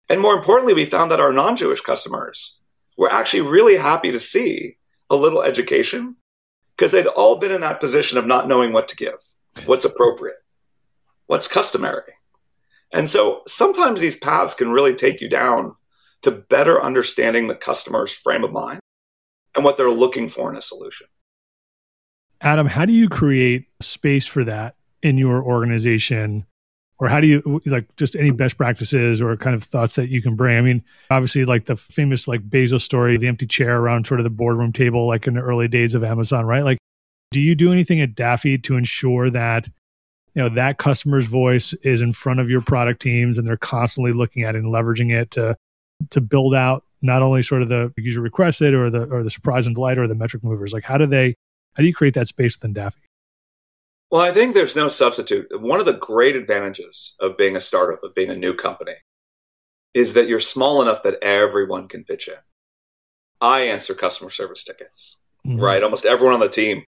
And 0.09 0.21
more 0.21 0.33
importantly, 0.33 0.73
we 0.73 0.85
found 0.85 1.11
that 1.11 1.19
our 1.19 1.33
non 1.33 1.55
Jewish 1.55 1.81
customers 1.81 2.57
were 2.97 3.11
actually 3.11 3.41
really 3.41 3.77
happy 3.77 4.11
to 4.11 4.19
see 4.19 4.77
a 5.09 5.15
little 5.15 5.41
education 5.41 6.15
because 6.75 6.91
they'd 6.91 7.07
all 7.07 7.37
been 7.37 7.51
in 7.51 7.61
that 7.61 7.79
position 7.79 8.17
of 8.17 8.25
not 8.25 8.47
knowing 8.47 8.73
what 8.73 8.87
to 8.87 8.95
give, 8.95 9.17
what's 9.65 9.85
appropriate, 9.85 10.37
what's 11.27 11.47
customary. 11.47 12.13
And 12.91 13.09
so 13.09 13.43
sometimes 13.47 14.01
these 14.01 14.15
paths 14.15 14.53
can 14.53 14.71
really 14.71 14.95
take 14.95 15.21
you 15.21 15.29
down 15.29 15.75
to 16.21 16.31
better 16.31 16.81
understanding 16.81 17.47
the 17.47 17.55
customer's 17.55 18.11
frame 18.11 18.43
of 18.43 18.51
mind 18.51 18.79
and 19.55 19.63
what 19.63 19.77
they're 19.77 19.91
looking 19.91 20.27
for 20.27 20.49
in 20.51 20.57
a 20.57 20.61
solution. 20.61 21.07
Adam, 22.41 22.67
how 22.67 22.85
do 22.85 22.93
you 22.93 23.09
create 23.09 23.67
space 23.81 24.25
for 24.25 24.43
that 24.45 24.75
in 25.03 25.17
your 25.17 25.43
organization? 25.43 26.45
Or 27.01 27.07
how 27.07 27.21
do 27.21 27.27
you 27.27 27.61
like 27.65 27.95
just 27.95 28.15
any 28.15 28.31
best 28.31 28.57
practices 28.57 29.21
or 29.21 29.35
kind 29.37 29.55
of 29.55 29.63
thoughts 29.63 29.95
that 29.95 30.09
you 30.09 30.21
can 30.21 30.35
bring? 30.35 30.57
I 30.57 30.61
mean, 30.61 30.83
obviously, 31.09 31.45
like 31.45 31.65
the 31.65 31.77
famous 31.77 32.27
like 32.27 32.41
Bezos 32.49 32.81
story, 32.81 33.17
the 33.17 33.27
empty 33.27 33.47
chair 33.47 33.77
around 33.79 34.05
sort 34.05 34.19
of 34.19 34.25
the 34.25 34.29
boardroom 34.29 34.73
table, 34.73 35.07
like 35.07 35.25
in 35.25 35.35
the 35.35 35.41
early 35.41 35.69
days 35.69 35.95
of 35.95 36.03
Amazon, 36.03 36.45
right? 36.45 36.63
Like, 36.63 36.77
do 37.31 37.39
you 37.39 37.55
do 37.55 37.71
anything 37.71 38.01
at 38.01 38.15
Daffy 38.15 38.57
to 38.57 38.75
ensure 38.75 39.29
that 39.29 39.69
you 40.33 40.41
know 40.41 40.49
that 40.49 40.77
customer's 40.77 41.25
voice 41.25 41.73
is 41.83 42.01
in 42.01 42.13
front 42.13 42.39
of 42.39 42.49
your 42.49 42.61
product 42.61 43.01
teams 43.01 43.37
and 43.37 43.47
they're 43.47 43.57
constantly 43.57 44.13
looking 44.13 44.43
at 44.43 44.55
it 44.55 44.59
and 44.59 44.73
leveraging 44.73 45.13
it 45.13 45.31
to 45.31 45.55
to 46.09 46.21
build 46.21 46.55
out 46.55 46.83
not 47.01 47.21
only 47.21 47.41
sort 47.41 47.61
of 47.61 47.69
the 47.69 47.93
user 47.97 48.21
requested 48.21 48.73
or 48.73 48.89
the 48.89 49.03
or 49.09 49.23
the 49.23 49.29
surprise 49.29 49.65
and 49.65 49.75
delight 49.75 49.97
or 49.97 50.07
the 50.07 50.15
metric 50.15 50.43
movers. 50.43 50.73
Like 50.73 50.83
how 50.83 50.97
do 50.97 51.05
they 51.05 51.35
how 51.73 51.81
do 51.81 51.87
you 51.87 51.93
create 51.93 52.13
that 52.13 52.27
space 52.27 52.55
within 52.57 52.73
daffy? 52.73 53.01
Well 54.11 54.21
i 54.21 54.31
think 54.31 54.53
there's 54.53 54.75
no 54.75 54.87
substitute. 54.87 55.47
One 55.59 55.79
of 55.79 55.85
the 55.85 55.93
great 55.93 56.35
advantages 56.35 57.15
of 57.19 57.37
being 57.37 57.55
a 57.55 57.61
startup 57.61 58.03
of 58.03 58.15
being 58.15 58.29
a 58.29 58.35
new 58.35 58.53
company 58.53 58.95
is 59.93 60.13
that 60.13 60.27
you're 60.27 60.39
small 60.39 60.81
enough 60.81 61.03
that 61.03 61.21
everyone 61.21 61.87
can 61.87 62.03
pitch 62.03 62.27
in. 62.27 62.35
I 63.41 63.61
answer 63.61 63.93
customer 63.93 64.29
service 64.29 64.63
tickets 64.63 65.19
mm-hmm. 65.45 65.59
right? 65.59 65.83
Almost 65.83 66.05
everyone 66.05 66.33
on 66.33 66.39
the 66.39 66.49
team 66.49 66.83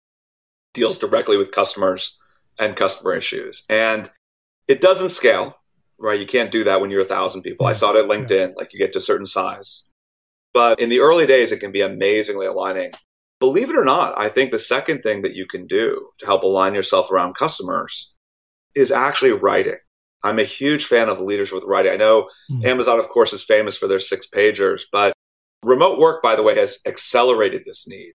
deals 0.73 0.97
directly 0.97 1.37
with 1.37 1.51
customers 1.51 2.17
and 2.59 2.75
customer 2.75 3.13
issues 3.13 3.63
and 3.69 4.09
it 4.67 4.81
doesn't 4.81 5.09
scale 5.09 5.55
right 5.97 6.19
you 6.19 6.25
can't 6.25 6.51
do 6.51 6.63
that 6.63 6.81
when 6.81 6.89
you're 6.89 7.01
a 7.01 7.05
thousand 7.05 7.41
people 7.41 7.65
i 7.65 7.71
saw 7.71 7.93
it 7.93 7.97
at 7.97 8.09
linkedin 8.09 8.53
like 8.55 8.73
you 8.73 8.79
get 8.79 8.91
to 8.91 8.99
a 8.99 9.01
certain 9.01 9.25
size 9.25 9.89
but 10.53 10.79
in 10.79 10.89
the 10.89 10.99
early 10.99 11.27
days, 11.27 11.51
it 11.51 11.59
can 11.59 11.71
be 11.71 11.81
amazingly 11.81 12.45
aligning. 12.45 12.91
Believe 13.39 13.69
it 13.69 13.77
or 13.77 13.85
not, 13.85 14.17
I 14.17 14.29
think 14.29 14.51
the 14.51 14.59
second 14.59 15.01
thing 15.01 15.21
that 15.21 15.35
you 15.35 15.45
can 15.45 15.67
do 15.67 16.09
to 16.19 16.25
help 16.25 16.43
align 16.43 16.73
yourself 16.73 17.11
around 17.11 17.35
customers 17.35 18.13
is 18.75 18.91
actually 18.91 19.31
writing. 19.31 19.77
I'm 20.23 20.39
a 20.39 20.43
huge 20.43 20.85
fan 20.85 21.07
of 21.07 21.21
leaders 21.21 21.51
with 21.51 21.63
writing. 21.63 21.93
I 21.93 21.95
know 21.95 22.29
mm-hmm. 22.51 22.65
Amazon, 22.65 22.99
of 22.99 23.07
course, 23.07 23.31
is 23.31 23.43
famous 23.43 23.77
for 23.77 23.87
their 23.87 23.99
six 23.99 24.27
pagers, 24.27 24.81
but 24.91 25.13
remote 25.63 25.99
work, 25.99 26.21
by 26.21 26.35
the 26.35 26.43
way, 26.43 26.55
has 26.55 26.79
accelerated 26.85 27.63
this 27.63 27.87
need. 27.87 28.11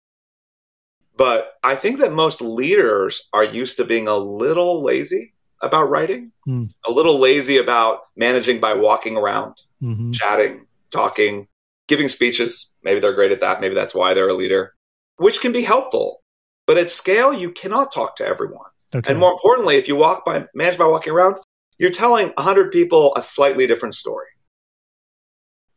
But 1.19 1.55
I 1.63 1.75
think 1.75 1.99
that 1.99 2.13
most 2.13 2.41
leaders 2.41 3.27
are 3.34 3.43
used 3.43 3.75
to 3.75 3.84
being 3.84 4.08
a 4.08 4.15
little 4.15 4.82
lazy 4.82 5.34
about 5.62 5.89
writing, 5.89 6.32
mm. 6.47 6.69
a 6.88 6.91
little 6.91 7.19
lazy 7.19 7.58
about 7.58 8.03
managing 8.15 8.62
by 8.62 8.73
walking 8.73 9.17
around, 9.17 9.55
mm-hmm. 9.84 10.12
chatting, 10.12 10.65
talking, 10.93 11.49
giving 11.89 12.08
speeches. 12.08 12.71
Maybe 12.84 13.01
they're 13.01 13.12
great 13.12 13.34
at 13.34 13.41
that. 13.41 13.60
Maybe 13.60 13.75
that's 13.75 13.93
why 13.93 14.13
they're 14.13 14.29
a 14.29 14.34
leader, 14.34 14.75
which 15.17 15.41
can 15.41 15.51
be 15.51 15.63
helpful. 15.63 16.23
But 16.65 16.77
at 16.77 16.89
scale, 16.89 17.34
you 17.34 17.51
cannot 17.51 17.93
talk 17.93 18.15
to 18.15 18.25
everyone. 18.25 18.69
Okay. 18.95 19.12
And 19.12 19.19
more 19.19 19.34
importantly, 19.34 19.75
if 19.75 19.89
you 19.89 19.97
walk 19.97 20.23
by, 20.23 20.47
manage 20.55 20.77
by 20.77 20.88
walking 20.88 21.12
around, 21.12 21.36
you're 21.77 21.91
telling 21.91 22.27
100 22.38 22.71
people 22.71 23.13
a 23.17 23.21
slightly 23.21 23.67
different 23.67 23.95
story. 23.95 24.27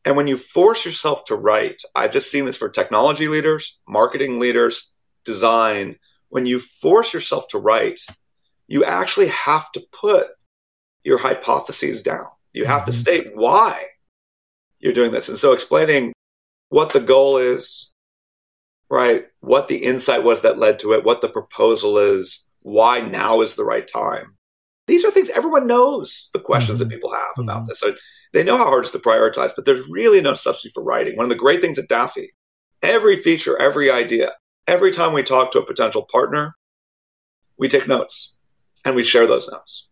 And 0.05 0.17
when 0.17 0.29
you 0.29 0.37
force 0.37 0.85
yourself 0.85 1.25
to 1.25 1.35
write, 1.35 1.83
I've 1.97 2.13
just 2.13 2.31
seen 2.31 2.45
this 2.45 2.57
for 2.57 2.69
technology 2.69 3.27
leaders, 3.27 3.81
marketing 3.89 4.39
leaders, 4.39 4.92
design. 5.25 5.97
When 6.29 6.47
you 6.47 6.61
force 6.61 7.13
yourself 7.13 7.49
to 7.49 7.59
write, 7.59 8.01
you 8.67 8.85
actually 8.85 9.29
have 9.29 9.71
to 9.73 9.83
put 9.93 10.29
your 11.05 11.19
hypotheses 11.19 12.03
down. 12.03 12.27
You 12.53 12.65
have 12.65 12.83
mm-hmm. 12.83 12.91
to 12.91 12.97
state 12.97 13.27
why 13.35 13.87
you're 14.79 14.93
doing 14.93 15.13
this. 15.13 15.29
And 15.29 15.39
so 15.39 15.53
explaining 15.53 16.13
what 16.69 16.93
the 16.93 17.01
goal 17.01 17.37
is, 17.39 17.91
right? 18.91 19.27
What 19.41 19.69
the 19.69 19.79
insight 19.79 20.23
was 20.23 20.43
that 20.43 20.59
led 20.59 20.79
to 20.81 20.93
it, 20.93 21.05
what 21.05 21.21
the 21.21 21.29
proposal 21.29 21.99
is, 21.99 22.47
why 22.61 23.01
now 23.01 23.41
is 23.41 23.55
the 23.55 23.65
right 23.65 23.87
time. 23.87 24.37
These 24.87 25.05
are 25.05 25.11
things 25.11 25.31
everyone 25.31 25.67
knows 25.67 26.31
the 26.33 26.41
questions 26.41 26.81
mm-hmm. 26.81 26.89
that 26.89 26.95
people 26.95 27.13
have 27.13 27.39
about 27.39 27.63
mm-hmm. 27.63 27.69
this. 27.69 27.81
So 27.81 27.95
they 28.33 28.43
know 28.43 28.57
how 28.57 28.65
hard 28.65 28.85
it 28.85 28.87
is 28.87 28.93
to 28.93 28.99
prioritize, 28.99 29.53
but 29.55 29.65
there's 29.65 29.89
really 29.89 30.21
no 30.21 30.35
substitute 30.35 30.75
for 30.75 30.83
writing. 30.83 31.17
One 31.17 31.25
of 31.25 31.31
the 31.31 31.37
great 31.37 31.61
things 31.61 31.79
at 31.79 31.89
Daffy, 31.89 32.33
every 32.83 33.17
feature, 33.17 33.57
every 33.59 33.91
idea, 33.91 34.33
every 34.67 34.93
time 34.93 35.13
we 35.13 35.23
talk 35.23 35.51
to 35.53 35.61
a 35.61 35.67
potential 35.67 36.03
partner, 36.03 36.57
we 37.59 37.69
take 37.69 37.89
notes 37.89 38.37
and 38.85 38.95
we 38.95 39.03
share 39.03 39.27
those 39.27 39.49
notes. 39.51 39.89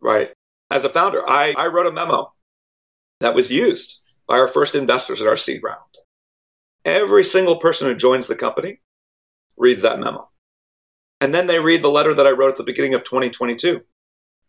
Right. 0.00 0.30
As 0.70 0.84
a 0.84 0.88
founder, 0.88 1.28
I, 1.28 1.54
I 1.56 1.66
wrote 1.66 1.86
a 1.86 1.92
memo 1.92 2.32
that 3.20 3.34
was 3.34 3.50
used 3.50 4.00
by 4.26 4.38
our 4.38 4.48
first 4.48 4.74
investors 4.74 5.20
at 5.20 5.28
our 5.28 5.36
seed 5.36 5.62
round. 5.62 5.78
Every 6.84 7.24
single 7.24 7.56
person 7.56 7.88
who 7.88 7.94
joins 7.94 8.26
the 8.26 8.36
company 8.36 8.80
reads 9.56 9.82
that 9.82 10.00
memo. 10.00 10.30
And 11.20 11.34
then 11.34 11.46
they 11.46 11.58
read 11.58 11.82
the 11.82 11.90
letter 11.90 12.14
that 12.14 12.26
I 12.26 12.30
wrote 12.30 12.52
at 12.52 12.56
the 12.56 12.62
beginning 12.62 12.94
of 12.94 13.04
2022 13.04 13.82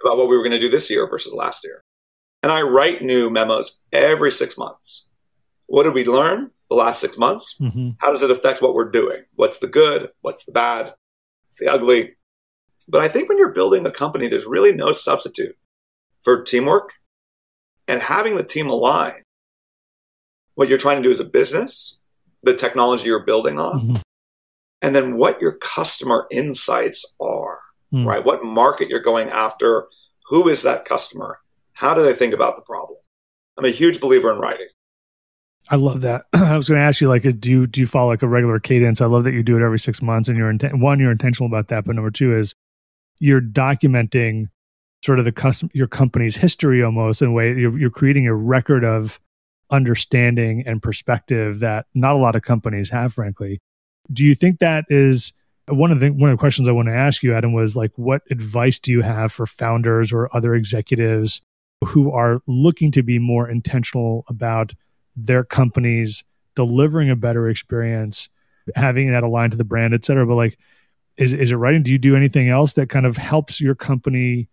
about 0.04 0.17
what 0.17 0.30
we 0.30 0.38
were 0.38 0.43
going 0.43 0.51
to 0.51 0.60
do 0.60 0.69
this 0.69 0.89
year 0.89 1.08
versus 1.10 1.34
last 1.34 1.63
year. 1.65 1.84
And 2.41 2.51
I 2.51 2.62
write 2.62 3.01
new 3.01 3.30
memos 3.30 3.82
every 3.91 4.32
six 4.32 4.58
months. 4.58 5.10
What 5.67 5.84
did 5.84 5.93
we 5.93 6.06
learn 6.06 6.51
the 6.71 6.77
last 6.77 7.01
six 7.01 7.17
months? 7.17 7.57
Mm-hmm. 7.60 7.89
How 7.99 8.12
does 8.12 8.23
it 8.23 8.31
affect 8.31 8.62
what 8.62 8.73
we're 8.73 8.89
doing? 8.89 9.23
What's 9.36 9.60
the 9.60 9.67
good? 9.67 10.10
What's 10.21 10.45
the 10.45 10.53
bad? 10.53 10.93
It's 11.47 11.57
the 11.57 11.67
ugly? 11.67 12.15
But 12.88 13.01
I 13.01 13.10
think 13.10 13.27
when 13.27 13.38
you're 13.38 13.51
building 13.51 13.86
a 13.86 13.91
company, 13.91 14.29
there's 14.29 14.45
really 14.45 14.73
no 14.73 14.93
substitute 14.93 15.57
for 16.21 16.41
teamwork 16.41 16.93
and 17.89 18.01
having 18.01 18.38
the 18.38 18.43
team 18.43 18.69
align 18.69 19.23
what 20.55 20.69
you're 20.69 20.77
trying 20.77 20.97
to 20.97 21.03
do 21.03 21.12
as 21.12 21.19
a 21.19 21.25
business, 21.25 21.99
the 22.41 22.55
technology 22.55 23.07
you're 23.07 23.25
building 23.25 23.60
on, 23.60 23.81
mm-hmm. 23.81 23.95
and 24.81 24.95
then 24.95 25.17
what 25.17 25.41
your 25.41 25.57
customer 25.57 26.25
insights 26.31 27.05
are, 27.19 27.60
mm. 27.93 28.05
right? 28.05 28.23
What 28.23 28.45
market 28.45 28.88
you're 28.88 29.01
going 29.01 29.29
after, 29.29 29.88
who 30.27 30.47
is 30.47 30.63
that 30.63 30.86
customer? 30.86 31.39
How 31.73 31.93
do 31.93 32.01
they 32.01 32.13
think 32.13 32.34
about 32.34 32.55
the 32.55 32.62
problem? 32.62 32.97
I'm 33.57 33.65
a 33.65 33.69
huge 33.69 33.99
believer 33.99 34.31
in 34.31 34.39
writing. 34.39 34.69
I 35.69 35.76
love 35.76 36.02
that. 36.02 36.26
I 36.34 36.58
was 36.58 36.69
going 36.69 36.80
to 36.80 36.86
ask 36.86 37.02
you, 37.02 37.08
like, 37.08 37.26
uh, 37.26 37.32
do 37.38 37.50
you 37.50 37.67
do 37.67 37.80
you 37.80 37.88
follow 37.88 38.10
like 38.10 38.21
a 38.21 38.28
regular 38.28 38.60
cadence? 38.60 39.02
I 39.02 39.06
love 39.06 39.24
that 39.24 39.34
you 39.34 39.43
do 39.43 39.58
it 39.58 39.63
every 39.63 39.80
six 39.80 40.02
months, 40.02 40.28
and 40.28 40.38
you're 40.38 40.52
inten- 40.52 40.80
one, 40.82 41.00
you're 41.00 41.12
intentional 41.12 41.47
about 41.47 41.67
that, 41.69 41.86
but 41.86 41.95
number 41.95 42.12
two 42.12 42.38
is 42.38 42.56
you're 43.19 43.41
documenting 43.41 44.47
sort 45.04 45.19
of 45.19 45.26
the 45.26 45.32
custom 45.32 45.69
your 45.74 45.88
company's 45.88 46.36
history 46.36 46.84
almost 46.84 47.21
in 47.21 47.30
a 47.30 47.32
way. 47.32 47.54
You're, 47.54 47.78
you're 47.78 47.89
creating 47.89 48.28
a 48.28 48.36
record 48.36 48.84
of 48.84 49.19
understanding 49.69 50.63
and 50.65 50.82
perspective 50.82 51.60
that 51.60 51.86
not 51.93 52.13
a 52.13 52.17
lot 52.17 52.36
of 52.36 52.41
companies 52.41 52.89
have, 52.89 53.13
frankly. 53.13 53.62
Do 54.12 54.26
you 54.26 54.36
think 54.36 54.60
that 54.60 54.86
is 54.89 55.34
one 55.67 55.91
of 55.91 56.00
the 56.00 56.10
one 56.10 56.30
of 56.30 56.38
the 56.38 56.41
questions 56.41 56.67
I 56.67 56.71
want 56.71 56.88
to 56.88 56.95
ask 56.95 57.24
you, 57.24 57.34
Adam, 57.34 57.54
was 57.54 57.76
like, 57.76 57.91
what 57.95 58.24
advice 58.30 58.80
do 58.80 58.91
you 58.91 59.02
have 59.02 59.32
for 59.32 59.45
founders 59.45 60.12
or 60.12 60.36
other 60.36 60.54
executives 60.56 61.41
who 61.86 62.12
are 62.12 62.41
looking 62.47 62.91
to 62.91 63.02
be 63.02 63.17
more 63.17 63.50
intentional 63.50 64.26
about 64.28 64.74
their 65.15 65.43
companies 65.43 66.24
delivering 66.56 67.10
a 67.10 67.15
better 67.15 67.50
experience, 67.50 68.30
having 68.76 69.12
that 69.12 69.24
aligned 69.24 69.52
to 69.52 69.58
the 69.58 69.63
brand, 69.63 69.93
et 69.93 70.06
cetera? 70.06 70.26
But 70.26 70.36
like, 70.36 70.58
is 71.17 71.34
is 71.34 71.52
it 71.52 71.56
writing? 71.56 71.84
Do 71.84 71.91
you 71.91 71.97
do 71.97 72.15
anything 72.15 72.50
else 72.50 72.74
that 72.74 72.89
kind 72.89 73.06
of 73.06 73.17
helps 73.17 73.60
your 73.60 73.76
company 73.76 74.47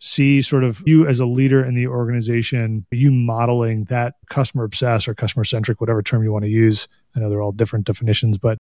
see 0.00 0.42
sort 0.42 0.62
of 0.62 0.82
you 0.86 1.06
as 1.06 1.18
a 1.18 1.26
leader 1.26 1.64
in 1.64 1.74
the 1.74 1.86
organization, 1.86 2.86
you 2.90 3.10
modeling 3.10 3.84
that 3.84 4.14
customer 4.28 4.64
obsessed 4.64 5.08
or 5.08 5.14
customer 5.14 5.44
centric, 5.44 5.80
whatever 5.80 6.02
term 6.02 6.22
you 6.22 6.32
want 6.32 6.44
to 6.44 6.50
use. 6.50 6.86
I 7.16 7.20
know 7.20 7.28
they're 7.28 7.42
all 7.42 7.52
different 7.52 7.86
definitions, 7.86 8.38
but 8.38 8.58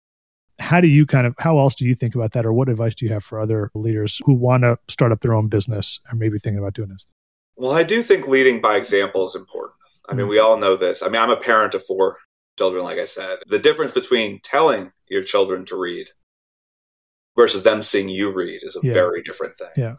how 0.59 0.79
do 0.79 0.87
you 0.87 1.05
kind 1.05 1.27
of, 1.27 1.35
how 1.37 1.59
else 1.59 1.75
do 1.75 1.85
you 1.85 1.93
think 1.93 2.15
about 2.15 2.31
that? 2.31 2.45
Or 2.45 2.53
what 2.53 2.69
advice 2.69 2.95
do 2.95 3.05
you 3.05 3.11
have 3.11 3.23
for 3.23 3.39
other 3.39 3.69
leaders 3.75 4.21
who 4.23 4.33
want 4.33 4.63
to 4.63 4.79
start 4.87 5.11
up 5.11 5.19
their 5.19 5.33
own 5.33 5.49
business 5.49 5.99
or 6.09 6.15
maybe 6.15 6.39
thinking 6.39 6.59
about 6.59 6.73
doing 6.73 6.87
this? 6.87 7.05
Well, 7.57 7.71
I 7.71 7.83
do 7.83 8.01
think 8.01 8.27
leading 8.27 8.61
by 8.61 8.77
example 8.77 9.25
is 9.25 9.35
important. 9.35 9.73
I 10.07 10.13
mean, 10.13 10.21
mm-hmm. 10.21 10.29
we 10.29 10.39
all 10.39 10.57
know 10.57 10.75
this. 10.75 11.01
I 11.01 11.07
mean, 11.07 11.21
I'm 11.21 11.31
a 11.31 11.37
parent 11.37 11.73
of 11.73 11.85
four 11.85 12.17
children, 12.57 12.83
like 12.83 12.99
I 12.99 13.05
said. 13.05 13.39
The 13.47 13.59
difference 13.59 13.91
between 13.91 14.39
telling 14.43 14.91
your 15.07 15.23
children 15.23 15.65
to 15.65 15.77
read 15.77 16.07
versus 17.35 17.63
them 17.63 17.83
seeing 17.83 18.09
you 18.09 18.31
read 18.31 18.61
is 18.63 18.75
a 18.75 18.85
yeah. 18.85 18.93
very 18.93 19.21
different 19.23 19.57
thing. 19.57 19.71
Yeah. 19.75 19.95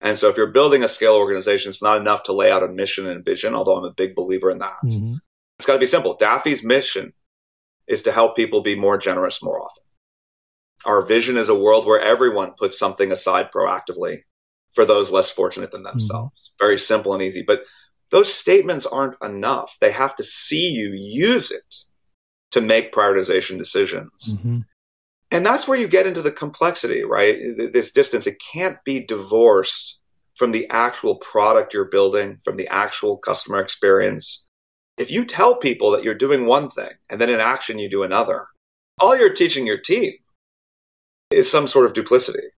And 0.00 0.16
so 0.16 0.28
if 0.28 0.36
you're 0.36 0.52
building 0.52 0.84
a 0.84 0.88
scale 0.88 1.14
organization, 1.14 1.70
it's 1.70 1.82
not 1.82 2.00
enough 2.00 2.22
to 2.24 2.32
lay 2.32 2.50
out 2.50 2.62
a 2.62 2.68
mission 2.68 3.08
and 3.08 3.24
vision, 3.24 3.54
although 3.54 3.76
I'm 3.76 3.84
a 3.84 3.92
big 3.92 4.14
believer 4.14 4.50
in 4.50 4.58
that. 4.58 4.76
Mm-hmm. 4.84 5.14
It's 5.58 5.66
got 5.66 5.74
to 5.74 5.80
be 5.80 5.86
simple. 5.86 6.16
Daffy's 6.16 6.64
mission 6.64 7.12
is 7.88 8.02
to 8.02 8.12
help 8.12 8.36
people 8.36 8.62
be 8.62 8.76
more 8.76 8.96
generous 8.96 9.42
more 9.42 9.60
often. 9.60 9.82
Our 10.84 11.04
vision 11.04 11.36
is 11.36 11.48
a 11.48 11.58
world 11.58 11.84
where 11.84 12.00
everyone 12.00 12.52
puts 12.52 12.78
something 12.78 13.10
aside 13.10 13.50
proactively 13.52 14.20
for 14.72 14.84
those 14.84 15.10
less 15.10 15.30
fortunate 15.30 15.72
than 15.72 15.82
themselves. 15.82 16.52
Mm-hmm. 16.52 16.64
Very 16.64 16.78
simple 16.78 17.12
and 17.14 17.22
easy. 17.22 17.42
But 17.42 17.62
those 18.10 18.32
statements 18.32 18.86
aren't 18.86 19.16
enough. 19.22 19.76
They 19.80 19.92
have 19.92 20.16
to 20.16 20.24
see 20.24 20.70
you 20.70 20.92
use 20.94 21.50
it 21.50 21.74
to 22.52 22.60
make 22.60 22.92
prioritization 22.92 23.58
decisions. 23.58 24.32
Mm-hmm. 24.32 24.60
And 25.30 25.44
that's 25.44 25.68
where 25.68 25.78
you 25.78 25.88
get 25.88 26.06
into 26.06 26.22
the 26.22 26.32
complexity, 26.32 27.04
right? 27.04 27.38
This 27.72 27.92
distance, 27.92 28.26
it 28.26 28.40
can't 28.52 28.78
be 28.84 29.04
divorced 29.04 29.98
from 30.36 30.52
the 30.52 30.66
actual 30.70 31.16
product 31.16 31.74
you're 31.74 31.84
building, 31.84 32.38
from 32.42 32.56
the 32.56 32.68
actual 32.68 33.18
customer 33.18 33.60
experience. 33.60 34.48
If 34.96 35.10
you 35.10 35.24
tell 35.24 35.56
people 35.56 35.90
that 35.90 36.02
you're 36.02 36.14
doing 36.14 36.46
one 36.46 36.70
thing 36.70 36.90
and 37.10 37.20
then 37.20 37.28
in 37.28 37.40
action 37.40 37.78
you 37.78 37.90
do 37.90 38.02
another, 38.02 38.46
all 39.00 39.16
you're 39.16 39.34
teaching 39.34 39.66
your 39.66 39.78
team 39.78 40.14
is 41.30 41.50
some 41.50 41.66
sort 41.66 41.86
of 41.86 41.92
duplicity, 41.92 42.48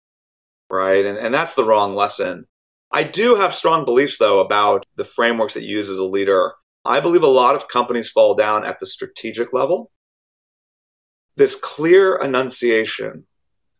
right? 0.69 1.05
And, 1.05 1.17
and 1.17 1.33
that's 1.33 1.55
the 1.55 1.65
wrong 1.65 1.93
lesson. 1.93 2.45
I 2.93 3.03
do 3.03 3.35
have 3.35 3.53
strong 3.53 3.85
beliefs, 3.85 4.17
though, 4.17 4.39
about 4.39 4.85
the 4.95 5.05
frameworks 5.05 5.53
that 5.53 5.63
you 5.63 5.77
use 5.77 5.89
as 5.89 5.97
a 5.97 6.03
leader. 6.03 6.53
I 6.83 6.99
believe 6.99 7.23
a 7.23 7.27
lot 7.27 7.55
of 7.55 7.67
companies 7.67 8.09
fall 8.09 8.35
down 8.35 8.65
at 8.65 8.79
the 8.79 8.85
strategic 8.85 9.53
level. 9.53 9.91
This 11.37 11.55
clear 11.55 12.17
enunciation 12.17 13.25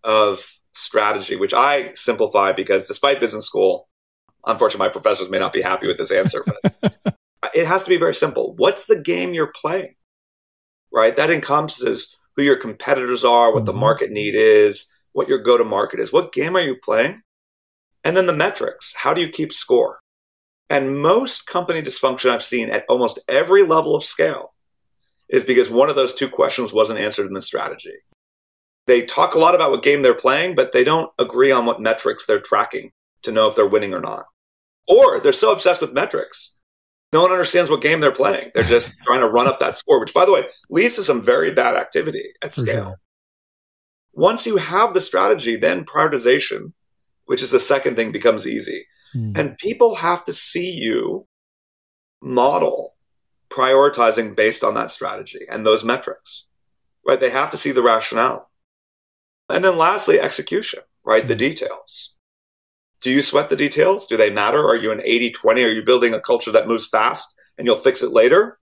of 0.03 0.59
strategy, 0.71 1.35
which 1.35 1.53
I 1.53 1.91
simplify 1.93 2.53
because 2.53 2.87
despite 2.87 3.19
business 3.19 3.45
school, 3.45 3.89
unfortunately, 4.45 4.87
my 4.87 4.91
professors 4.91 5.29
may 5.29 5.39
not 5.39 5.53
be 5.53 5.61
happy 5.61 5.87
with 5.87 5.97
this 5.97 6.11
answer, 6.11 6.45
but 6.45 6.95
it 7.53 7.67
has 7.67 7.83
to 7.83 7.89
be 7.89 7.97
very 7.97 8.15
simple. 8.15 8.55
What's 8.55 8.85
the 8.85 9.01
game 9.01 9.33
you're 9.33 9.51
playing? 9.53 9.95
Right? 10.93 11.15
That 11.15 11.29
encompasses 11.29 12.15
who 12.35 12.43
your 12.43 12.57
competitors 12.57 13.25
are, 13.25 13.51
what 13.51 13.59
mm-hmm. 13.59 13.65
the 13.65 13.73
market 13.73 14.11
need 14.11 14.35
is, 14.35 14.91
what 15.11 15.27
your 15.27 15.41
go 15.41 15.57
to 15.57 15.63
market 15.63 15.99
is. 15.99 16.13
What 16.13 16.33
game 16.33 16.55
are 16.55 16.61
you 16.61 16.77
playing? 16.81 17.21
And 18.03 18.17
then 18.17 18.25
the 18.25 18.33
metrics. 18.33 18.95
How 18.95 19.13
do 19.13 19.21
you 19.21 19.29
keep 19.29 19.53
score? 19.53 19.99
And 20.69 21.01
most 21.01 21.47
company 21.47 21.81
dysfunction 21.81 22.29
I've 22.29 22.43
seen 22.43 22.69
at 22.69 22.85
almost 22.87 23.19
every 23.27 23.65
level 23.65 23.95
of 23.95 24.03
scale 24.03 24.53
is 25.29 25.43
because 25.43 25.69
one 25.69 25.89
of 25.89 25.95
those 25.95 26.13
two 26.13 26.29
questions 26.29 26.73
wasn't 26.73 26.99
answered 26.99 27.27
in 27.27 27.33
the 27.33 27.41
strategy. 27.41 27.95
They 28.87 29.05
talk 29.05 29.35
a 29.35 29.39
lot 29.39 29.55
about 29.55 29.71
what 29.71 29.83
game 29.83 30.01
they're 30.01 30.13
playing, 30.13 30.55
but 30.55 30.71
they 30.71 30.83
don't 30.83 31.11
agree 31.19 31.51
on 31.51 31.65
what 31.65 31.81
metrics 31.81 32.25
they're 32.25 32.39
tracking 32.39 32.91
to 33.23 33.31
know 33.31 33.47
if 33.47 33.55
they're 33.55 33.67
winning 33.67 33.93
or 33.93 34.01
not. 34.01 34.25
Or 34.87 35.19
they're 35.19 35.33
so 35.33 35.51
obsessed 35.51 35.81
with 35.81 35.93
metrics, 35.93 36.57
no 37.13 37.21
one 37.21 37.31
understands 37.31 37.69
what 37.69 37.81
game 37.81 37.99
they're 37.99 38.11
playing. 38.11 38.51
They're 38.53 38.63
just 38.63 38.97
trying 39.03 39.21
to 39.21 39.29
run 39.29 39.47
up 39.47 39.59
that 39.59 39.77
score, 39.77 39.99
which, 39.99 40.13
by 40.13 40.25
the 40.25 40.31
way, 40.31 40.47
leads 40.69 40.95
to 40.95 41.03
some 41.03 41.21
very 41.21 41.53
bad 41.53 41.75
activity 41.75 42.33
at 42.41 42.53
scale. 42.53 42.85
Sure. 42.85 42.99
Once 44.13 44.45
you 44.45 44.57
have 44.57 44.93
the 44.93 45.01
strategy, 45.01 45.55
then 45.55 45.85
prioritization, 45.85 46.73
which 47.31 47.41
is 47.41 47.51
the 47.51 47.59
second 47.59 47.95
thing, 47.95 48.11
becomes 48.11 48.45
easy. 48.45 48.85
Mm. 49.15 49.37
And 49.37 49.57
people 49.57 49.95
have 49.95 50.25
to 50.25 50.33
see 50.33 50.69
you 50.69 51.25
model 52.21 52.93
prioritizing 53.49 54.35
based 54.35 54.65
on 54.65 54.73
that 54.73 54.91
strategy 54.91 55.45
and 55.49 55.65
those 55.65 55.85
metrics, 55.85 56.47
right? 57.07 57.21
They 57.21 57.29
have 57.29 57.49
to 57.51 57.57
see 57.57 57.71
the 57.71 57.81
rationale. 57.81 58.51
And 59.47 59.63
then 59.63 59.77
lastly, 59.77 60.19
execution, 60.19 60.81
right? 61.05 61.25
The 61.25 61.35
hmm. 61.35 61.47
details. 61.47 62.17
Do 62.99 63.09
you 63.09 63.21
sweat 63.21 63.49
the 63.49 63.55
details? 63.55 64.07
Do 64.07 64.17
they 64.17 64.29
matter? 64.29 64.67
Are 64.67 64.75
you 64.75 64.91
an 64.91 65.01
80 65.01 65.31
20? 65.31 65.63
Are 65.63 65.69
you 65.69 65.85
building 65.85 66.13
a 66.13 66.19
culture 66.19 66.51
that 66.51 66.67
moves 66.67 66.85
fast 66.85 67.33
and 67.57 67.65
you'll 67.65 67.77
fix 67.77 68.03
it 68.03 68.11
later? 68.11 68.59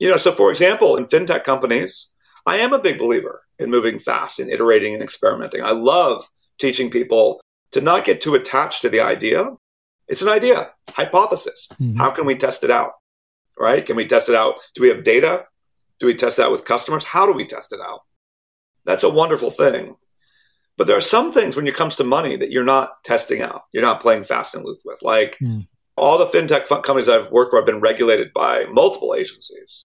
You 0.00 0.08
know, 0.08 0.16
so 0.16 0.32
for 0.32 0.50
example, 0.50 0.96
in 0.96 1.04
fintech 1.04 1.44
companies, 1.44 2.10
I 2.46 2.56
am 2.56 2.72
a 2.72 2.78
big 2.78 2.98
believer 2.98 3.42
in 3.58 3.68
moving 3.68 3.98
fast 3.98 4.40
and 4.40 4.48
iterating 4.50 4.94
and 4.94 5.02
experimenting. 5.02 5.62
I 5.62 5.72
love 5.72 6.26
teaching 6.58 6.88
people 6.88 7.42
to 7.72 7.80
not 7.80 8.04
get 8.04 8.20
too 8.20 8.34
attached 8.34 8.82
to 8.82 8.88
the 8.88 9.00
idea. 9.00 9.50
It's 10.06 10.22
an 10.22 10.28
idea, 10.28 10.70
hypothesis. 10.90 11.68
Mm-hmm. 11.80 11.98
How 11.98 12.10
can 12.10 12.26
we 12.26 12.36
test 12.36 12.64
it 12.64 12.70
out? 12.70 12.92
Right? 13.58 13.84
Can 13.84 13.96
we 13.96 14.06
test 14.06 14.28
it 14.28 14.34
out? 14.34 14.56
Do 14.74 14.82
we 14.82 14.88
have 14.88 15.04
data? 15.04 15.46
Do 15.98 16.06
we 16.06 16.14
test 16.14 16.38
it 16.38 16.42
out 16.42 16.52
with 16.52 16.64
customers? 16.64 17.04
How 17.04 17.26
do 17.26 17.32
we 17.32 17.44
test 17.44 17.72
it 17.72 17.80
out? 17.80 18.00
That's 18.84 19.04
a 19.04 19.10
wonderful 19.10 19.50
thing. 19.50 19.96
But 20.76 20.86
there 20.86 20.96
are 20.96 21.02
some 21.02 21.32
things 21.32 21.56
when 21.56 21.66
it 21.66 21.74
comes 21.74 21.96
to 21.96 22.04
money 22.04 22.36
that 22.36 22.52
you're 22.52 22.64
not 22.64 23.02
testing 23.02 23.42
out. 23.42 23.62
You're 23.72 23.82
not 23.82 24.00
playing 24.00 24.24
fast 24.24 24.54
and 24.54 24.64
loose 24.64 24.80
with. 24.84 25.02
Like 25.02 25.36
mm. 25.42 25.62
all 25.96 26.18
the 26.18 26.26
fintech 26.26 26.66
companies 26.66 27.08
I've 27.08 27.32
worked 27.32 27.50
for 27.50 27.58
have 27.58 27.66
been 27.66 27.80
regulated 27.80 28.32
by 28.32 28.64
multiple 28.66 29.14
agencies. 29.14 29.84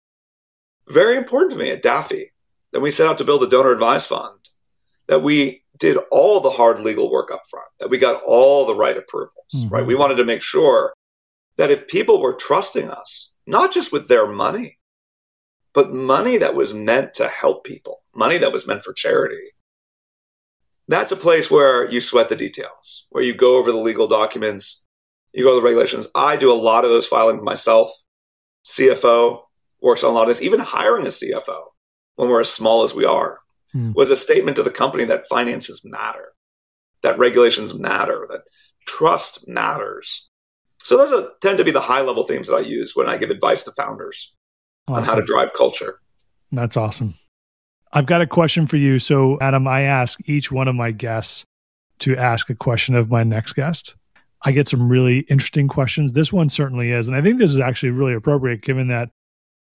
Very 0.88 1.18
important 1.18 1.52
to 1.54 1.58
me 1.58 1.72
at 1.72 1.82
Daffy 1.82 2.32
that 2.74 2.82
we 2.82 2.92
set 2.92 3.08
out 3.08 3.18
to 3.18 3.24
build 3.24 3.44
a 3.44 3.50
donor 3.50 3.72
advised 3.72 4.08
fund, 4.08 4.38
that 5.08 5.24
we 5.24 5.63
did 5.84 5.98
all 6.12 6.40
the 6.40 6.50
hard 6.50 6.80
legal 6.80 7.12
work 7.12 7.30
up 7.30 7.42
front, 7.52 7.68
that 7.78 7.90
we 7.90 7.98
got 7.98 8.24
all 8.26 8.66
the 8.66 8.74
right 8.74 8.96
approvals, 8.96 9.34
mm-hmm. 9.54 9.68
right? 9.68 9.86
We 9.86 9.96
wanted 9.96 10.16
to 10.16 10.24
make 10.24 10.42
sure 10.42 10.94
that 11.58 11.72
if 11.72 11.90
people 11.90 12.22
were 12.22 12.34
trusting 12.34 12.90
us, 12.90 13.36
not 13.46 13.74
just 13.74 13.92
with 13.92 14.08
their 14.08 14.26
money, 14.26 14.80
but 15.74 15.94
money 15.94 16.38
that 16.38 16.56
was 16.56 16.74
meant 16.74 17.14
to 17.16 17.28
help 17.28 17.66
people, 17.66 18.02
money 18.16 18.38
that 18.38 18.54
was 18.54 18.66
meant 18.66 18.82
for 18.82 18.94
charity, 18.94 19.52
that's 20.88 21.12
a 21.12 21.18
place 21.18 21.52
where 21.52 21.92
you 21.92 22.00
sweat 22.00 22.30
the 22.30 22.38
details, 22.38 23.06
where 23.10 23.24
you 23.24 23.36
go 23.36 23.58
over 23.58 23.70
the 23.70 23.78
legal 23.78 24.08
documents, 24.08 24.86
you 25.34 25.44
go 25.44 25.50
over 25.50 25.60
the 25.60 25.66
regulations. 25.66 26.08
I 26.16 26.38
do 26.38 26.50
a 26.50 26.56
lot 26.56 26.86
of 26.86 26.92
those 26.92 27.08
filings 27.08 27.44
myself. 27.44 27.92
CFO 28.66 29.42
works 29.82 30.02
on 30.06 30.12
a 30.12 30.14
lot 30.14 30.24
of 30.24 30.28
this. 30.30 30.42
Even 30.42 30.62
hiring 30.62 31.06
a 31.06 31.10
CFO 31.10 31.62
when 32.16 32.30
we're 32.30 32.40
as 32.40 32.50
small 32.50 32.84
as 32.84 32.96
we 32.96 33.04
are 33.04 33.40
hmm. 33.74 33.92
was 33.94 34.10
a 34.10 34.16
statement 34.16 34.56
to 34.58 34.64
the 34.64 34.72
company 34.72 35.04
that 35.06 35.28
finances 35.28 35.82
matter, 35.84 36.34
that 37.02 37.20
regulations 37.20 37.78
matter, 37.78 38.28
that 38.32 38.42
trust 38.88 39.48
matters. 39.48 40.30
So 40.84 40.98
those 40.98 41.12
are, 41.12 41.30
tend 41.42 41.58
to 41.58 41.64
be 41.64 41.72
the 41.72 41.82
high 41.82 42.02
level 42.02 42.24
themes 42.24 42.48
that 42.48 42.56
I 42.56 42.62
use 42.62 42.96
when 42.96 43.08
I 43.08 43.18
give 43.18 43.30
advice 43.30 43.64
to 43.64 43.72
founders 43.72 44.34
awesome. 44.88 44.96
on 44.96 45.04
how 45.04 45.16
to 45.16 45.26
drive 45.26 45.54
culture. 45.58 46.00
That's 46.52 46.78
awesome. 46.78 47.16
I've 47.92 48.06
got 48.06 48.22
a 48.22 48.28
question 48.28 48.68
for 48.68 48.78
you. 48.78 49.00
So, 49.00 49.38
Adam, 49.40 49.68
I 49.68 49.82
ask 49.82 50.20
each 50.28 50.52
one 50.52 50.68
of 50.68 50.76
my 50.76 50.92
guests 50.92 51.46
to 52.00 52.18
ask 52.18 52.50
a 52.50 52.56
question 52.56 52.96
of 52.96 53.10
my 53.10 53.24
next 53.24 53.54
guest. 53.54 53.96
I 54.42 54.52
get 54.52 54.68
some 54.68 54.90
really 54.90 55.20
interesting 55.20 55.68
questions. 55.68 56.12
This 56.12 56.34
one 56.34 56.50
certainly 56.50 56.92
is. 56.92 57.08
And 57.08 57.16
I 57.16 57.22
think 57.22 57.38
this 57.38 57.54
is 57.54 57.60
actually 57.60 57.92
really 57.92 58.14
appropriate 58.14 58.62
given 58.62 58.90
that 58.90 59.10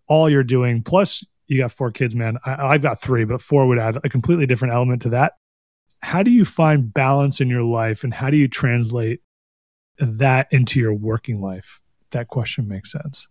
all 0.09 0.29
you're 0.29 0.43
doing, 0.43 0.83
plus 0.83 1.25
you 1.49 1.59
got 1.59 1.73
four 1.73 1.91
kids, 1.91 2.15
man. 2.15 2.39
I, 2.45 2.73
have 2.73 2.83
got 2.83 3.01
three, 3.01 3.25
but 3.25 3.41
four 3.41 3.67
would 3.67 3.79
add 3.79 3.99
a 4.05 4.09
completely 4.09 4.47
different 4.47 4.75
element 4.75 5.03
to 5.03 5.11
that. 5.11 5.33
How 6.01 6.23
do 6.23 6.31
you 6.31 6.45
find 6.45 6.93
balance 6.93 7.41
in 7.41 7.49
your 7.49 7.65
life 7.65 8.05
and 8.05 8.15
how 8.15 8.31
do 8.31 8.37
you 8.37 8.47
translate 8.47 9.21
that 9.99 10.47
into 10.53 10.79
your 10.79 10.95
working 10.95 11.41
life? 11.41 11.81
That 12.11 12.29
question 12.29 12.69
makes 12.69 12.93
sense. 12.93 13.27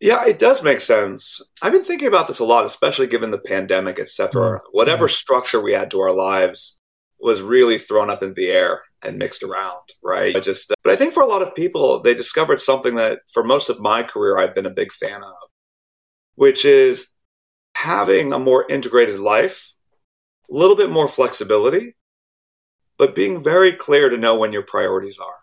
Yeah, 0.00 0.26
it 0.26 0.38
does 0.38 0.62
make 0.62 0.80
sense. 0.80 1.40
I've 1.62 1.72
been 1.72 1.84
thinking 1.84 2.08
about 2.08 2.26
this 2.26 2.40
a 2.40 2.44
lot, 2.44 2.64
especially 2.64 3.06
given 3.06 3.30
the 3.30 3.38
pandemic, 3.38 3.98
et 3.98 4.08
cetera. 4.08 4.58
Mm-hmm. 4.58 4.66
Whatever 4.72 5.08
structure 5.08 5.60
we 5.60 5.72
had 5.72 5.90
to 5.92 6.00
our 6.00 6.12
lives 6.12 6.80
was 7.20 7.40
really 7.40 7.78
thrown 7.78 8.10
up 8.10 8.22
in 8.22 8.34
the 8.34 8.50
air 8.50 8.82
and 9.02 9.16
mixed 9.16 9.44
around, 9.44 9.80
right? 10.02 10.34
I 10.36 10.40
just, 10.40 10.72
but 10.82 10.92
I 10.92 10.96
think 10.96 11.14
for 11.14 11.22
a 11.22 11.26
lot 11.26 11.42
of 11.42 11.54
people, 11.54 12.00
they 12.00 12.14
discovered 12.14 12.60
something 12.60 12.96
that 12.96 13.20
for 13.32 13.44
most 13.44 13.70
of 13.70 13.80
my 13.80 14.02
career, 14.02 14.38
I've 14.38 14.56
been 14.56 14.66
a 14.66 14.70
big 14.70 14.92
fan 14.92 15.22
of, 15.22 15.50
which 16.34 16.64
is 16.64 17.08
having 17.74 18.32
a 18.32 18.38
more 18.38 18.66
integrated 18.68 19.18
life, 19.18 19.74
a 20.50 20.54
little 20.54 20.76
bit 20.76 20.90
more 20.90 21.08
flexibility, 21.08 21.94
but 22.98 23.14
being 23.14 23.42
very 23.42 23.72
clear 23.72 24.08
to 24.08 24.18
know 24.18 24.38
when 24.38 24.52
your 24.52 24.62
priorities 24.62 25.18
are, 25.18 25.38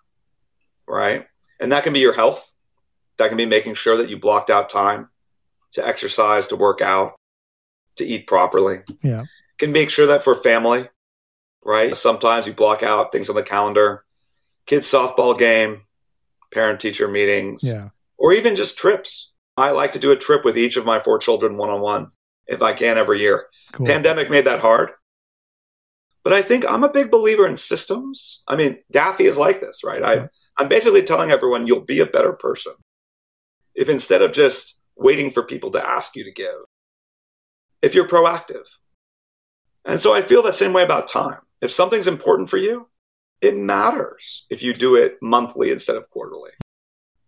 right? 0.88 1.28
And 1.60 1.72
that 1.72 1.84
can 1.84 1.94
be 1.94 2.00
your 2.00 2.14
health 2.14 2.52
that 3.20 3.28
can 3.28 3.38
be 3.38 3.46
making 3.46 3.76
sure 3.76 3.98
that 3.98 4.10
you 4.10 4.18
blocked 4.18 4.50
out 4.50 4.70
time 4.70 5.10
to 5.74 5.86
exercise, 5.86 6.48
to 6.48 6.56
work 6.56 6.82
out, 6.82 7.16
to 7.98 8.06
eat 8.06 8.26
properly. 8.26 8.80
Yeah. 9.04 9.26
Can 9.60 9.72
make 9.72 9.90
sure 9.90 10.08
that 10.08 10.24
for 10.24 10.36
family, 10.36 10.88
right? 11.64 11.96
Sometimes 11.96 12.48
you 12.48 12.54
block 12.54 12.82
out 12.82 13.12
things 13.12 13.30
on 13.30 13.36
the 13.36 13.44
calendar, 13.44 14.06
kids 14.66 14.92
softball 14.92 15.38
game, 15.38 15.82
parent 16.52 16.80
teacher 16.80 17.08
meetings, 17.08 17.62
yeah. 17.64 17.90
or 18.18 18.34
even 18.34 18.56
just 18.56 18.78
trips. 18.78 19.34
I 19.60 19.72
like 19.72 19.94
to 19.94 20.00
do 20.00 20.12
a 20.12 20.18
trip 20.18 20.46
with 20.46 20.58
each 20.58 20.78
of 20.78 20.86
my 20.86 21.00
four 21.00 21.20
children 21.20 21.58
one 21.58 21.70
on 21.70 21.82
one 21.82 22.08
if 22.48 22.62
I 22.62 22.74
can 22.74 22.98
every 22.98 23.20
year. 23.20 23.48
Cool. 23.72 23.86
Pandemic 23.86 24.30
made 24.30 24.46
that 24.46 24.60
hard. 24.60 24.92
But 26.24 26.34
I 26.34 26.42
think 26.42 26.66
I'm 26.68 26.84
a 26.84 26.92
big 26.92 27.12
believer 27.12 27.48
in 27.48 27.58
systems. 27.58 28.44
I 28.48 28.56
mean, 28.56 28.80
Daffy 28.92 29.26
is 29.26 29.38
like 29.38 29.62
this, 29.62 29.84
right? 29.84 30.02
Yeah. 30.02 30.08
I, 30.08 30.28
I'm 30.58 30.68
basically 30.68 31.04
telling 31.04 31.32
everyone 31.32 31.68
you'll 31.68 31.86
be 31.86 32.00
a 32.00 32.06
better 32.06 32.34
person 32.34 32.74
if 33.76 33.88
instead 33.88 34.22
of 34.22 34.34
just 34.34 34.80
waiting 34.98 35.32
for 35.32 35.44
people 35.44 35.72
to 35.72 35.88
ask 35.88 36.16
you 36.16 36.26
to 36.26 36.32
give, 36.32 36.56
if 37.82 37.96
you're 37.96 38.08
proactive. 38.08 38.66
And 39.86 40.02
so 40.02 40.14
I 40.14 40.22
feel 40.22 40.44
the 40.44 40.52
same 40.52 40.74
way 40.74 40.84
about 40.84 41.08
time. 41.08 41.40
If 41.62 41.72
something's 41.72 42.08
important 42.08 42.50
for 42.50 42.58
you, 42.58 42.90
it 43.40 43.56
matters 43.56 44.46
if 44.50 44.62
you 44.62 44.74
do 44.74 44.96
it 44.96 45.18
monthly 45.22 45.72
instead 45.72 45.96
of 45.96 46.10
quarterly. 46.10 46.52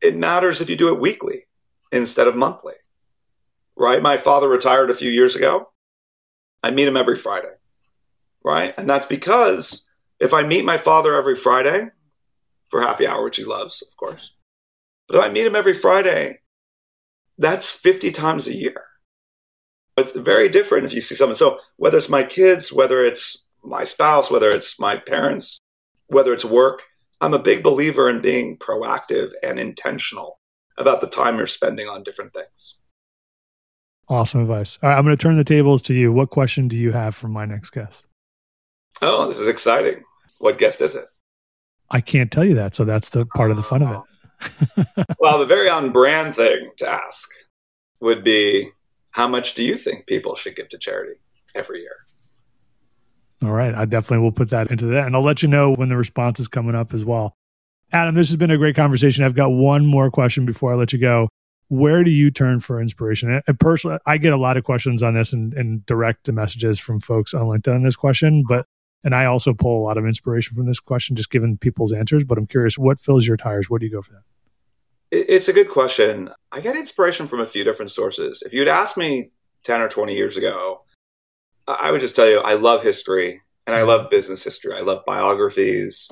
It 0.02 0.16
matters 0.16 0.60
if 0.60 0.70
you 0.70 0.76
do 0.76 0.94
it 0.94 1.00
weekly 1.00 1.46
instead 1.92 2.28
of 2.28 2.36
monthly. 2.36 2.74
Right? 3.76 4.02
My 4.02 4.18
father 4.18 4.48
retired 4.48 4.90
a 4.90 4.96
few 4.96 5.10
years 5.10 5.36
ago. 5.36 5.70
I 6.64 6.72
meet 6.72 6.88
him 6.88 6.98
every 6.98 7.16
Friday. 7.16 7.54
Right? 8.44 8.74
And 8.78 8.90
that's 8.90 9.06
because 9.06 9.86
if 10.20 10.34
I 10.34 10.44
meet 10.44 10.66
my 10.66 10.78
father 10.78 11.16
every 11.16 11.36
Friday 11.36 11.90
for 12.70 12.82
happy 12.82 13.08
hour, 13.08 13.24
which 13.24 13.38
he 13.38 13.44
loves, 13.44 13.82
of 13.82 13.96
course, 13.98 14.34
but 15.08 15.18
if 15.18 15.24
I 15.24 15.30
meet 15.30 15.46
him 15.46 15.56
every 15.56 15.74
Friday, 15.74 16.40
that's 17.38 17.72
50 17.72 18.12
times 18.12 18.48
a 18.48 18.56
year. 18.56 18.84
It's 19.98 20.12
very 20.14 20.50
different 20.50 20.86
if 20.86 20.94
you 20.94 21.02
see 21.02 21.16
someone. 21.16 21.36
So 21.36 21.60
whether 21.76 21.98
it's 21.98 22.10
my 22.10 22.24
kids, 22.24 22.72
whether 22.72 23.04
it's 23.04 23.44
my 23.64 23.84
spouse, 23.84 24.32
whether 24.32 24.50
it's 24.52 24.80
my 24.80 24.96
parents, 24.96 25.60
whether 26.08 26.34
it's 26.34 26.46
work, 26.46 26.84
I'm 27.20 27.34
a 27.34 27.40
big 27.40 27.62
believer 27.62 28.10
in 28.10 28.22
being 28.22 28.58
proactive 28.58 29.32
and 29.44 29.60
intentional 29.60 30.40
about 30.78 31.02
the 31.02 31.08
time 31.08 31.38
you're 31.38 31.48
spending 31.48 31.88
on 31.88 32.04
different 32.04 32.34
things. 32.34 32.78
Awesome 34.08 34.42
advice. 34.42 34.78
All 34.82 34.90
right, 34.90 34.98
I'm 34.98 35.06
going 35.06 35.16
to 35.16 35.22
turn 35.22 35.38
the 35.38 35.44
tables 35.44 35.82
to 35.84 35.94
you. 35.94 36.12
What 36.12 36.30
question 36.30 36.68
do 36.68 36.76
you 36.76 36.92
have 36.92 37.16
for 37.16 37.28
my 37.28 37.46
next 37.46 37.70
guest? 37.70 38.06
Oh, 39.02 39.28
this 39.28 39.40
is 39.40 39.48
exciting. 39.48 40.04
What 40.40 40.58
guest 40.58 40.82
is 40.82 40.96
it? 40.96 41.06
I 41.90 42.02
can't 42.02 42.32
tell 42.32 42.44
you 42.44 42.56
that, 42.56 42.76
so 42.76 42.86
that's 42.86 43.10
the 43.10 43.26
part 43.26 43.52
of 43.52 43.58
the 43.58 43.64
fun 43.64 43.84
of 43.84 44.04
it. 44.04 44.88
well, 45.20 45.40
the 45.40 45.46
very 45.46 45.70
on 45.70 45.92
brand 45.92 46.36
thing 46.36 46.72
to 46.78 46.90
ask 46.90 47.30
would 48.00 48.24
be 48.24 48.70
how 49.12 49.28
much 49.28 49.54
do 49.54 49.64
you 49.64 49.78
think 49.78 50.08
people 50.08 50.36
should 50.36 50.56
give 50.56 50.70
to 50.70 50.78
charity 50.78 51.20
every 51.54 51.82
year? 51.82 52.06
All 53.44 53.52
right. 53.52 53.74
I 53.74 53.86
definitely 53.86 54.24
will 54.24 54.32
put 54.32 54.52
that 54.52 54.72
into 54.72 54.86
that. 54.88 55.06
And 55.06 55.16
I'll 55.16 55.24
let 55.24 55.42
you 55.42 55.48
know 55.48 55.74
when 55.74 55.90
the 55.90 55.98
response 55.98 56.40
is 56.40 56.48
coming 56.48 56.76
up 56.76 56.94
as 56.94 57.04
well. 57.04 57.34
Adam, 57.94 58.16
this 58.16 58.30
has 58.30 58.38
been 58.38 58.52
a 58.52 58.58
great 58.58 58.76
conversation. 58.76 59.24
I've 59.24 59.36
got 59.36 59.50
one 59.50 59.86
more 59.86 60.10
question 60.10 60.46
before 60.46 60.74
I 60.74 60.76
let 60.76 60.94
you 60.94 61.00
go. 61.00 61.28
Where 61.68 62.04
do 62.04 62.12
you 62.12 62.32
turn 62.32 62.60
for 62.60 62.82
inspiration? 62.82 63.42
And 63.46 63.60
personally, 63.60 63.98
I 64.06 64.18
get 64.18 64.34
a 64.34 64.38
lot 64.38 64.58
of 64.58 64.64
questions 64.64 65.04
on 65.04 65.14
this 65.14 65.32
and, 65.34 65.54
and 65.54 65.86
direct 65.86 66.30
messages 66.32 66.80
from 66.80 67.00
folks 67.00 67.34
on 67.34 67.46
LinkedIn 67.48 67.76
on 67.76 67.84
this 67.84 67.96
question, 67.96 68.44
but 68.48 68.66
and 69.04 69.16
I 69.16 69.26
also 69.26 69.54
pull 69.54 69.82
a 69.82 69.84
lot 69.84 69.98
of 69.98 70.06
inspiration 70.06 70.56
from 70.56 70.68
this 70.68 70.80
question, 70.80 71.16
just 71.16 71.32
given 71.32 71.58
people's 71.58 71.92
answers. 71.92 72.24
But 72.24 72.38
I'm 72.38 72.46
curious, 72.46 72.78
what 72.78 73.00
fills 73.00 73.26
your 73.26 73.38
tires? 73.38 73.70
Where 73.70 73.80
do 73.80 73.86
you 73.86 73.92
go 73.92 74.02
for 74.02 74.12
that? 74.12 74.22
It's 75.12 75.48
a 75.48 75.54
good 75.54 75.70
question. 75.70 76.30
I 76.52 76.62
get 76.62 76.76
inspiration 76.76 77.28
from 77.28 77.40
a 77.40 77.46
few 77.46 77.64
different 77.64 77.92
sources. 77.92 78.44
If 78.46 78.54
you'd 78.54 78.68
asked 78.68 78.98
me 78.98 79.32
10 79.64 79.82
or 79.82 79.90
20 79.90 80.16
years 80.16 80.38
ago, 80.38 80.84
I 81.68 81.92
would 81.92 82.02
just 82.02 82.16
tell 82.16 82.30
you 82.30 82.40
I 82.40 82.54
love 82.54 82.84
history 82.84 83.42
and 83.66 83.76
I 83.76 83.80
mm-hmm. 83.80 83.88
love 83.90 84.10
business 84.10 84.44
history. 84.44 84.74
I 84.76 84.82
love 84.82 85.04
biographies. 85.06 86.12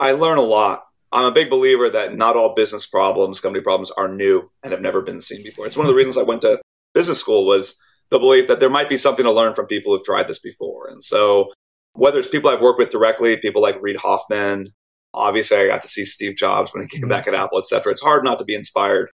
I 0.00 0.12
learn 0.12 0.38
a 0.38 0.42
lot. 0.42 0.87
I'm 1.10 1.26
a 1.26 1.32
big 1.32 1.50
believer 1.50 1.88
that 1.90 2.16
not 2.16 2.36
all 2.36 2.54
business 2.54 2.86
problems, 2.86 3.40
company 3.40 3.62
problems 3.62 3.90
are 3.92 4.08
new 4.08 4.50
and 4.62 4.72
have 4.72 4.82
never 4.82 5.02
been 5.02 5.20
seen 5.20 5.42
before. 5.42 5.66
It's 5.66 5.76
one 5.76 5.86
of 5.86 5.92
the 5.92 5.96
reasons 5.96 6.18
I 6.18 6.22
went 6.22 6.42
to 6.42 6.60
business 6.94 7.18
school 7.18 7.46
was 7.46 7.80
the 8.10 8.18
belief 8.18 8.46
that 8.48 8.60
there 8.60 8.70
might 8.70 8.88
be 8.88 8.96
something 8.96 9.24
to 9.24 9.32
learn 9.32 9.54
from 9.54 9.66
people 9.66 9.92
who've 9.92 10.04
tried 10.04 10.28
this 10.28 10.38
before. 10.38 10.88
And 10.88 11.02
so 11.02 11.50
whether 11.92 12.18
it's 12.18 12.28
people 12.28 12.50
I've 12.50 12.60
worked 12.60 12.78
with 12.78 12.90
directly, 12.90 13.36
people 13.38 13.62
like 13.62 13.80
Reid 13.80 13.96
Hoffman, 13.96 14.72
Obviously, 15.14 15.56
I 15.56 15.66
got 15.66 15.82
to 15.82 15.88
see 15.88 16.04
Steve 16.04 16.36
Jobs 16.36 16.72
when 16.72 16.82
he 16.82 16.88
came 16.88 17.02
mm-hmm. 17.02 17.08
back 17.08 17.26
at 17.26 17.34
Apple, 17.34 17.58
et 17.58 17.66
cetera. 17.66 17.92
It's 17.92 18.02
hard 18.02 18.24
not 18.24 18.38
to 18.38 18.44
be 18.44 18.54
inspired 18.54 19.10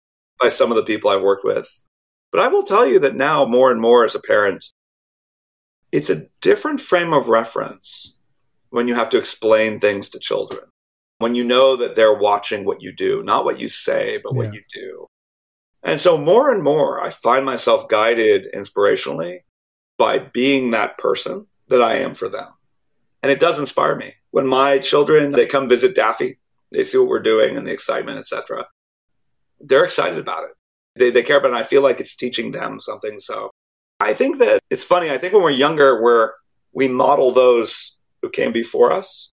by 0.41 0.49
some 0.49 0.71
of 0.71 0.77
the 0.77 0.85
people 0.85 1.11
I've 1.11 1.23
worked 1.23 1.45
with. 1.45 1.69
But 2.31 2.41
I 2.41 2.49
will 2.49 2.63
tell 2.63 2.87
you 2.87 2.99
that 3.01 3.17
now, 3.17 3.47
more 3.47 3.71
and 3.71 3.81
more 3.81 4.05
as 4.05 4.15
a 4.15 4.21
parent, 4.21 4.65
it's 5.91 6.11
a 6.11 6.27
different 6.41 6.81
frame 6.81 7.13
of 7.13 7.29
reference 7.29 8.17
when 8.69 8.87
you 8.87 8.95
have 8.95 9.09
to 9.11 9.19
explain 9.19 9.81
things 9.81 10.11
to 10.11 10.19
children. 10.19 10.65
When 11.19 11.35
you 11.35 11.45
know 11.45 11.77
that 11.77 11.97
they're 11.97 12.17
watching 12.17 12.65
what 12.65 12.81
you 12.81 12.93
do, 12.93 13.23
not 13.23 13.45
what 13.45 13.61
you 13.61 13.69
say, 13.69 14.21
but 14.23 14.33
yeah. 14.33 14.39
what 14.39 14.55
you 14.55 14.63
do. 14.73 15.07
And 15.83 15.99
so, 15.99 16.17
more 16.17 16.53
and 16.53 16.63
more, 16.63 17.03
I 17.03 17.11
find 17.11 17.45
myself 17.45 17.89
guided 17.89 18.49
inspirationally 18.55 19.41
by 19.97 20.19
being 20.19 20.71
that 20.71 20.99
person 20.99 21.47
that 21.69 21.83
I 21.83 21.97
am 21.97 22.15
for 22.15 22.29
them. 22.29 22.49
And 23.23 23.33
it 23.33 23.41
does 23.41 23.59
inspire 23.59 23.97
me 23.97 24.15
when 24.31 24.47
my 24.47 24.79
children 24.79 25.33
they 25.33 25.47
come 25.47 25.69
visit 25.69 25.95
Daffy, 25.95 26.39
they 26.71 26.85
see 26.85 26.99
what 26.99 27.09
we're 27.09 27.23
doing 27.23 27.57
and 27.57 27.67
the 27.67 27.73
excitement, 27.73 28.19
etc. 28.19 28.67
They're 29.61 29.85
excited 29.85 30.19
about 30.19 30.45
it. 30.45 30.51
They 30.97 31.11
they 31.11 31.23
care 31.23 31.39
about 31.39 31.49
it. 31.49 31.55
And 31.55 31.59
I 31.59 31.65
feel 31.65 31.83
like 31.83 32.01
it's 32.01 32.17
teaching 32.17 32.53
them 32.53 32.81
something. 32.81 33.19
So 33.19 33.51
I 34.01 34.15
think 34.15 34.39
that 34.39 34.61
it's 34.71 34.85
funny. 34.85 35.11
I 35.11 35.19
think 35.19 35.33
when 35.33 35.43
we're 35.43 35.51
younger, 35.51 36.01
we're 36.03 36.33
we 36.73 36.89
model 36.89 37.33
those 37.33 37.97
who 38.23 38.31
came 38.31 38.53
before 38.53 38.93
us. 38.93 39.33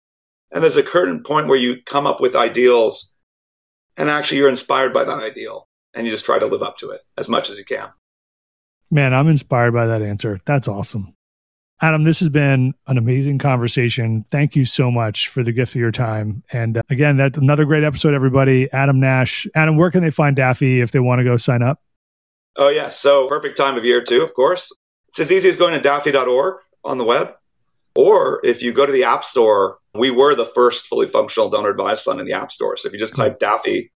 And 0.52 0.62
there's 0.62 0.76
a 0.76 0.86
certain 0.86 1.22
point 1.22 1.48
where 1.48 1.58
you 1.58 1.82
come 1.82 2.06
up 2.06 2.20
with 2.20 2.36
ideals 2.36 3.14
and 3.96 4.10
actually 4.10 4.38
you're 4.38 4.48
inspired 4.48 4.92
by 4.92 5.04
that 5.04 5.22
ideal 5.22 5.68
and 5.94 6.06
you 6.06 6.12
just 6.12 6.24
try 6.24 6.38
to 6.38 6.46
live 6.46 6.62
up 6.62 6.76
to 6.78 6.90
it 6.90 7.00
as 7.16 7.28
much 7.28 7.50
as 7.50 7.58
you 7.58 7.64
can. 7.64 7.88
Man, 8.90 9.14
I'm 9.14 9.28
inspired 9.28 9.72
by 9.72 9.86
that 9.86 10.02
answer. 10.02 10.40
That's 10.44 10.68
awesome. 10.68 11.14
Adam, 11.80 12.04
this 12.04 12.20
has 12.20 12.28
been 12.28 12.74
an 12.86 12.96
amazing 12.96 13.38
conversation. 13.38 14.24
Thank 14.30 14.54
you 14.54 14.64
so 14.64 14.88
much 14.88 15.28
for 15.28 15.42
the 15.42 15.50
gift 15.50 15.74
of 15.74 15.80
your 15.80 15.90
time. 15.90 16.44
And 16.52 16.78
uh, 16.78 16.82
again, 16.90 17.16
that's 17.16 17.36
another 17.38 17.64
great 17.64 17.82
episode, 17.82 18.14
everybody. 18.14 18.70
Adam 18.72 19.00
Nash. 19.00 19.48
Adam, 19.56 19.76
where 19.76 19.90
can 19.90 20.02
they 20.02 20.10
find 20.10 20.36
Daffy 20.36 20.80
if 20.80 20.92
they 20.92 21.00
want 21.00 21.18
to 21.18 21.24
go 21.24 21.36
sign 21.36 21.60
up? 21.60 21.82
Oh, 22.56 22.68
yes. 22.68 22.76
Yeah. 22.76 22.88
So, 22.88 23.28
perfect 23.28 23.56
time 23.56 23.76
of 23.76 23.84
year, 23.84 24.00
too, 24.00 24.22
of 24.22 24.32
course. 24.34 24.70
It's 25.08 25.18
as 25.18 25.32
easy 25.32 25.48
as 25.48 25.56
going 25.56 25.74
to 25.74 25.80
daffy.org 25.80 26.60
on 26.84 26.98
the 26.98 27.04
web. 27.04 27.34
Or 27.96 28.40
if 28.44 28.62
you 28.62 28.72
go 28.72 28.86
to 28.86 28.92
the 28.92 29.04
App 29.04 29.24
Store, 29.24 29.78
we 29.94 30.10
were 30.10 30.34
the 30.34 30.44
first 30.44 30.86
fully 30.86 31.06
functional 31.06 31.48
donor 31.48 31.70
advised 31.70 32.04
fund 32.04 32.20
in 32.20 32.26
the 32.26 32.32
App 32.32 32.50
Store. 32.50 32.76
So, 32.76 32.88
if 32.88 32.92
you 32.92 32.98
just 32.98 33.16
type 33.16 33.34
hmm. 33.34 33.38
Daffy 33.38 33.92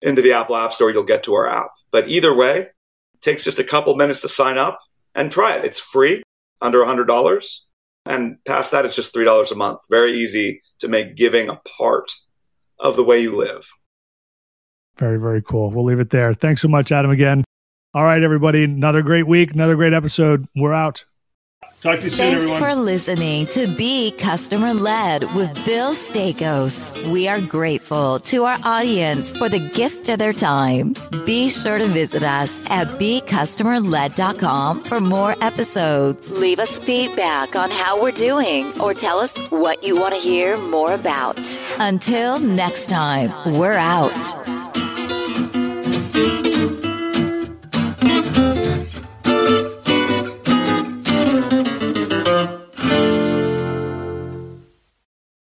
into 0.00 0.22
the 0.22 0.32
Apple 0.32 0.56
App 0.56 0.72
Store, 0.72 0.90
you'll 0.90 1.04
get 1.04 1.24
to 1.24 1.34
our 1.34 1.48
app. 1.48 1.70
But 1.90 2.08
either 2.08 2.34
way, 2.34 2.58
it 2.60 3.20
takes 3.20 3.44
just 3.44 3.58
a 3.58 3.64
couple 3.64 3.94
minutes 3.96 4.20
to 4.22 4.28
sign 4.28 4.58
up 4.58 4.80
and 5.14 5.30
try 5.30 5.56
it. 5.56 5.64
It's 5.64 5.80
free 5.80 6.22
under 6.60 6.78
$100. 6.78 7.58
And 8.04 8.36
past 8.44 8.72
that, 8.72 8.84
it's 8.84 8.96
just 8.96 9.14
$3 9.14 9.52
a 9.52 9.54
month. 9.54 9.80
Very 9.90 10.12
easy 10.12 10.60
to 10.80 10.88
make 10.88 11.16
giving 11.16 11.48
a 11.48 11.60
part 11.78 12.10
of 12.80 12.96
the 12.96 13.04
way 13.04 13.20
you 13.20 13.36
live. 13.36 13.68
Very, 14.96 15.18
very 15.18 15.42
cool. 15.42 15.70
We'll 15.70 15.84
leave 15.84 16.00
it 16.00 16.10
there. 16.10 16.34
Thanks 16.34 16.62
so 16.62 16.68
much, 16.68 16.90
Adam, 16.92 17.10
again. 17.10 17.44
All 17.94 18.04
right, 18.04 18.22
everybody. 18.22 18.64
Another 18.64 19.02
great 19.02 19.26
week, 19.26 19.52
another 19.52 19.76
great 19.76 19.92
episode. 19.92 20.46
We're 20.56 20.72
out. 20.72 21.04
Talk 21.82 21.98
to 21.98 22.04
you 22.04 22.10
soon, 22.10 22.18
Thanks 22.18 22.44
everyone. 22.44 22.60
for 22.60 22.74
listening 22.76 23.46
to 23.46 23.66
Be 23.66 24.12
Customer 24.12 24.72
Led 24.72 25.24
with 25.34 25.52
Bill 25.64 25.92
Staikos. 25.92 27.10
We 27.10 27.26
are 27.26 27.40
grateful 27.40 28.20
to 28.20 28.44
our 28.44 28.56
audience 28.62 29.36
for 29.36 29.48
the 29.48 29.58
gift 29.58 30.08
of 30.08 30.20
their 30.20 30.32
time. 30.32 30.94
Be 31.26 31.48
sure 31.48 31.78
to 31.78 31.86
visit 31.86 32.22
us 32.22 32.64
at 32.70 32.86
BeCustomerLed.com 33.00 34.84
for 34.84 35.00
more 35.00 35.34
episodes. 35.40 36.30
Leave 36.40 36.60
us 36.60 36.78
feedback 36.78 37.56
on 37.56 37.68
how 37.68 38.00
we're 38.00 38.12
doing 38.12 38.72
or 38.80 38.94
tell 38.94 39.18
us 39.18 39.36
what 39.48 39.82
you 39.82 39.96
want 39.96 40.14
to 40.14 40.20
hear 40.20 40.56
more 40.68 40.94
about. 40.94 41.40
Until 41.80 42.38
next 42.38 42.90
time, 42.90 43.32
we're 43.58 43.72
out. 43.72 44.12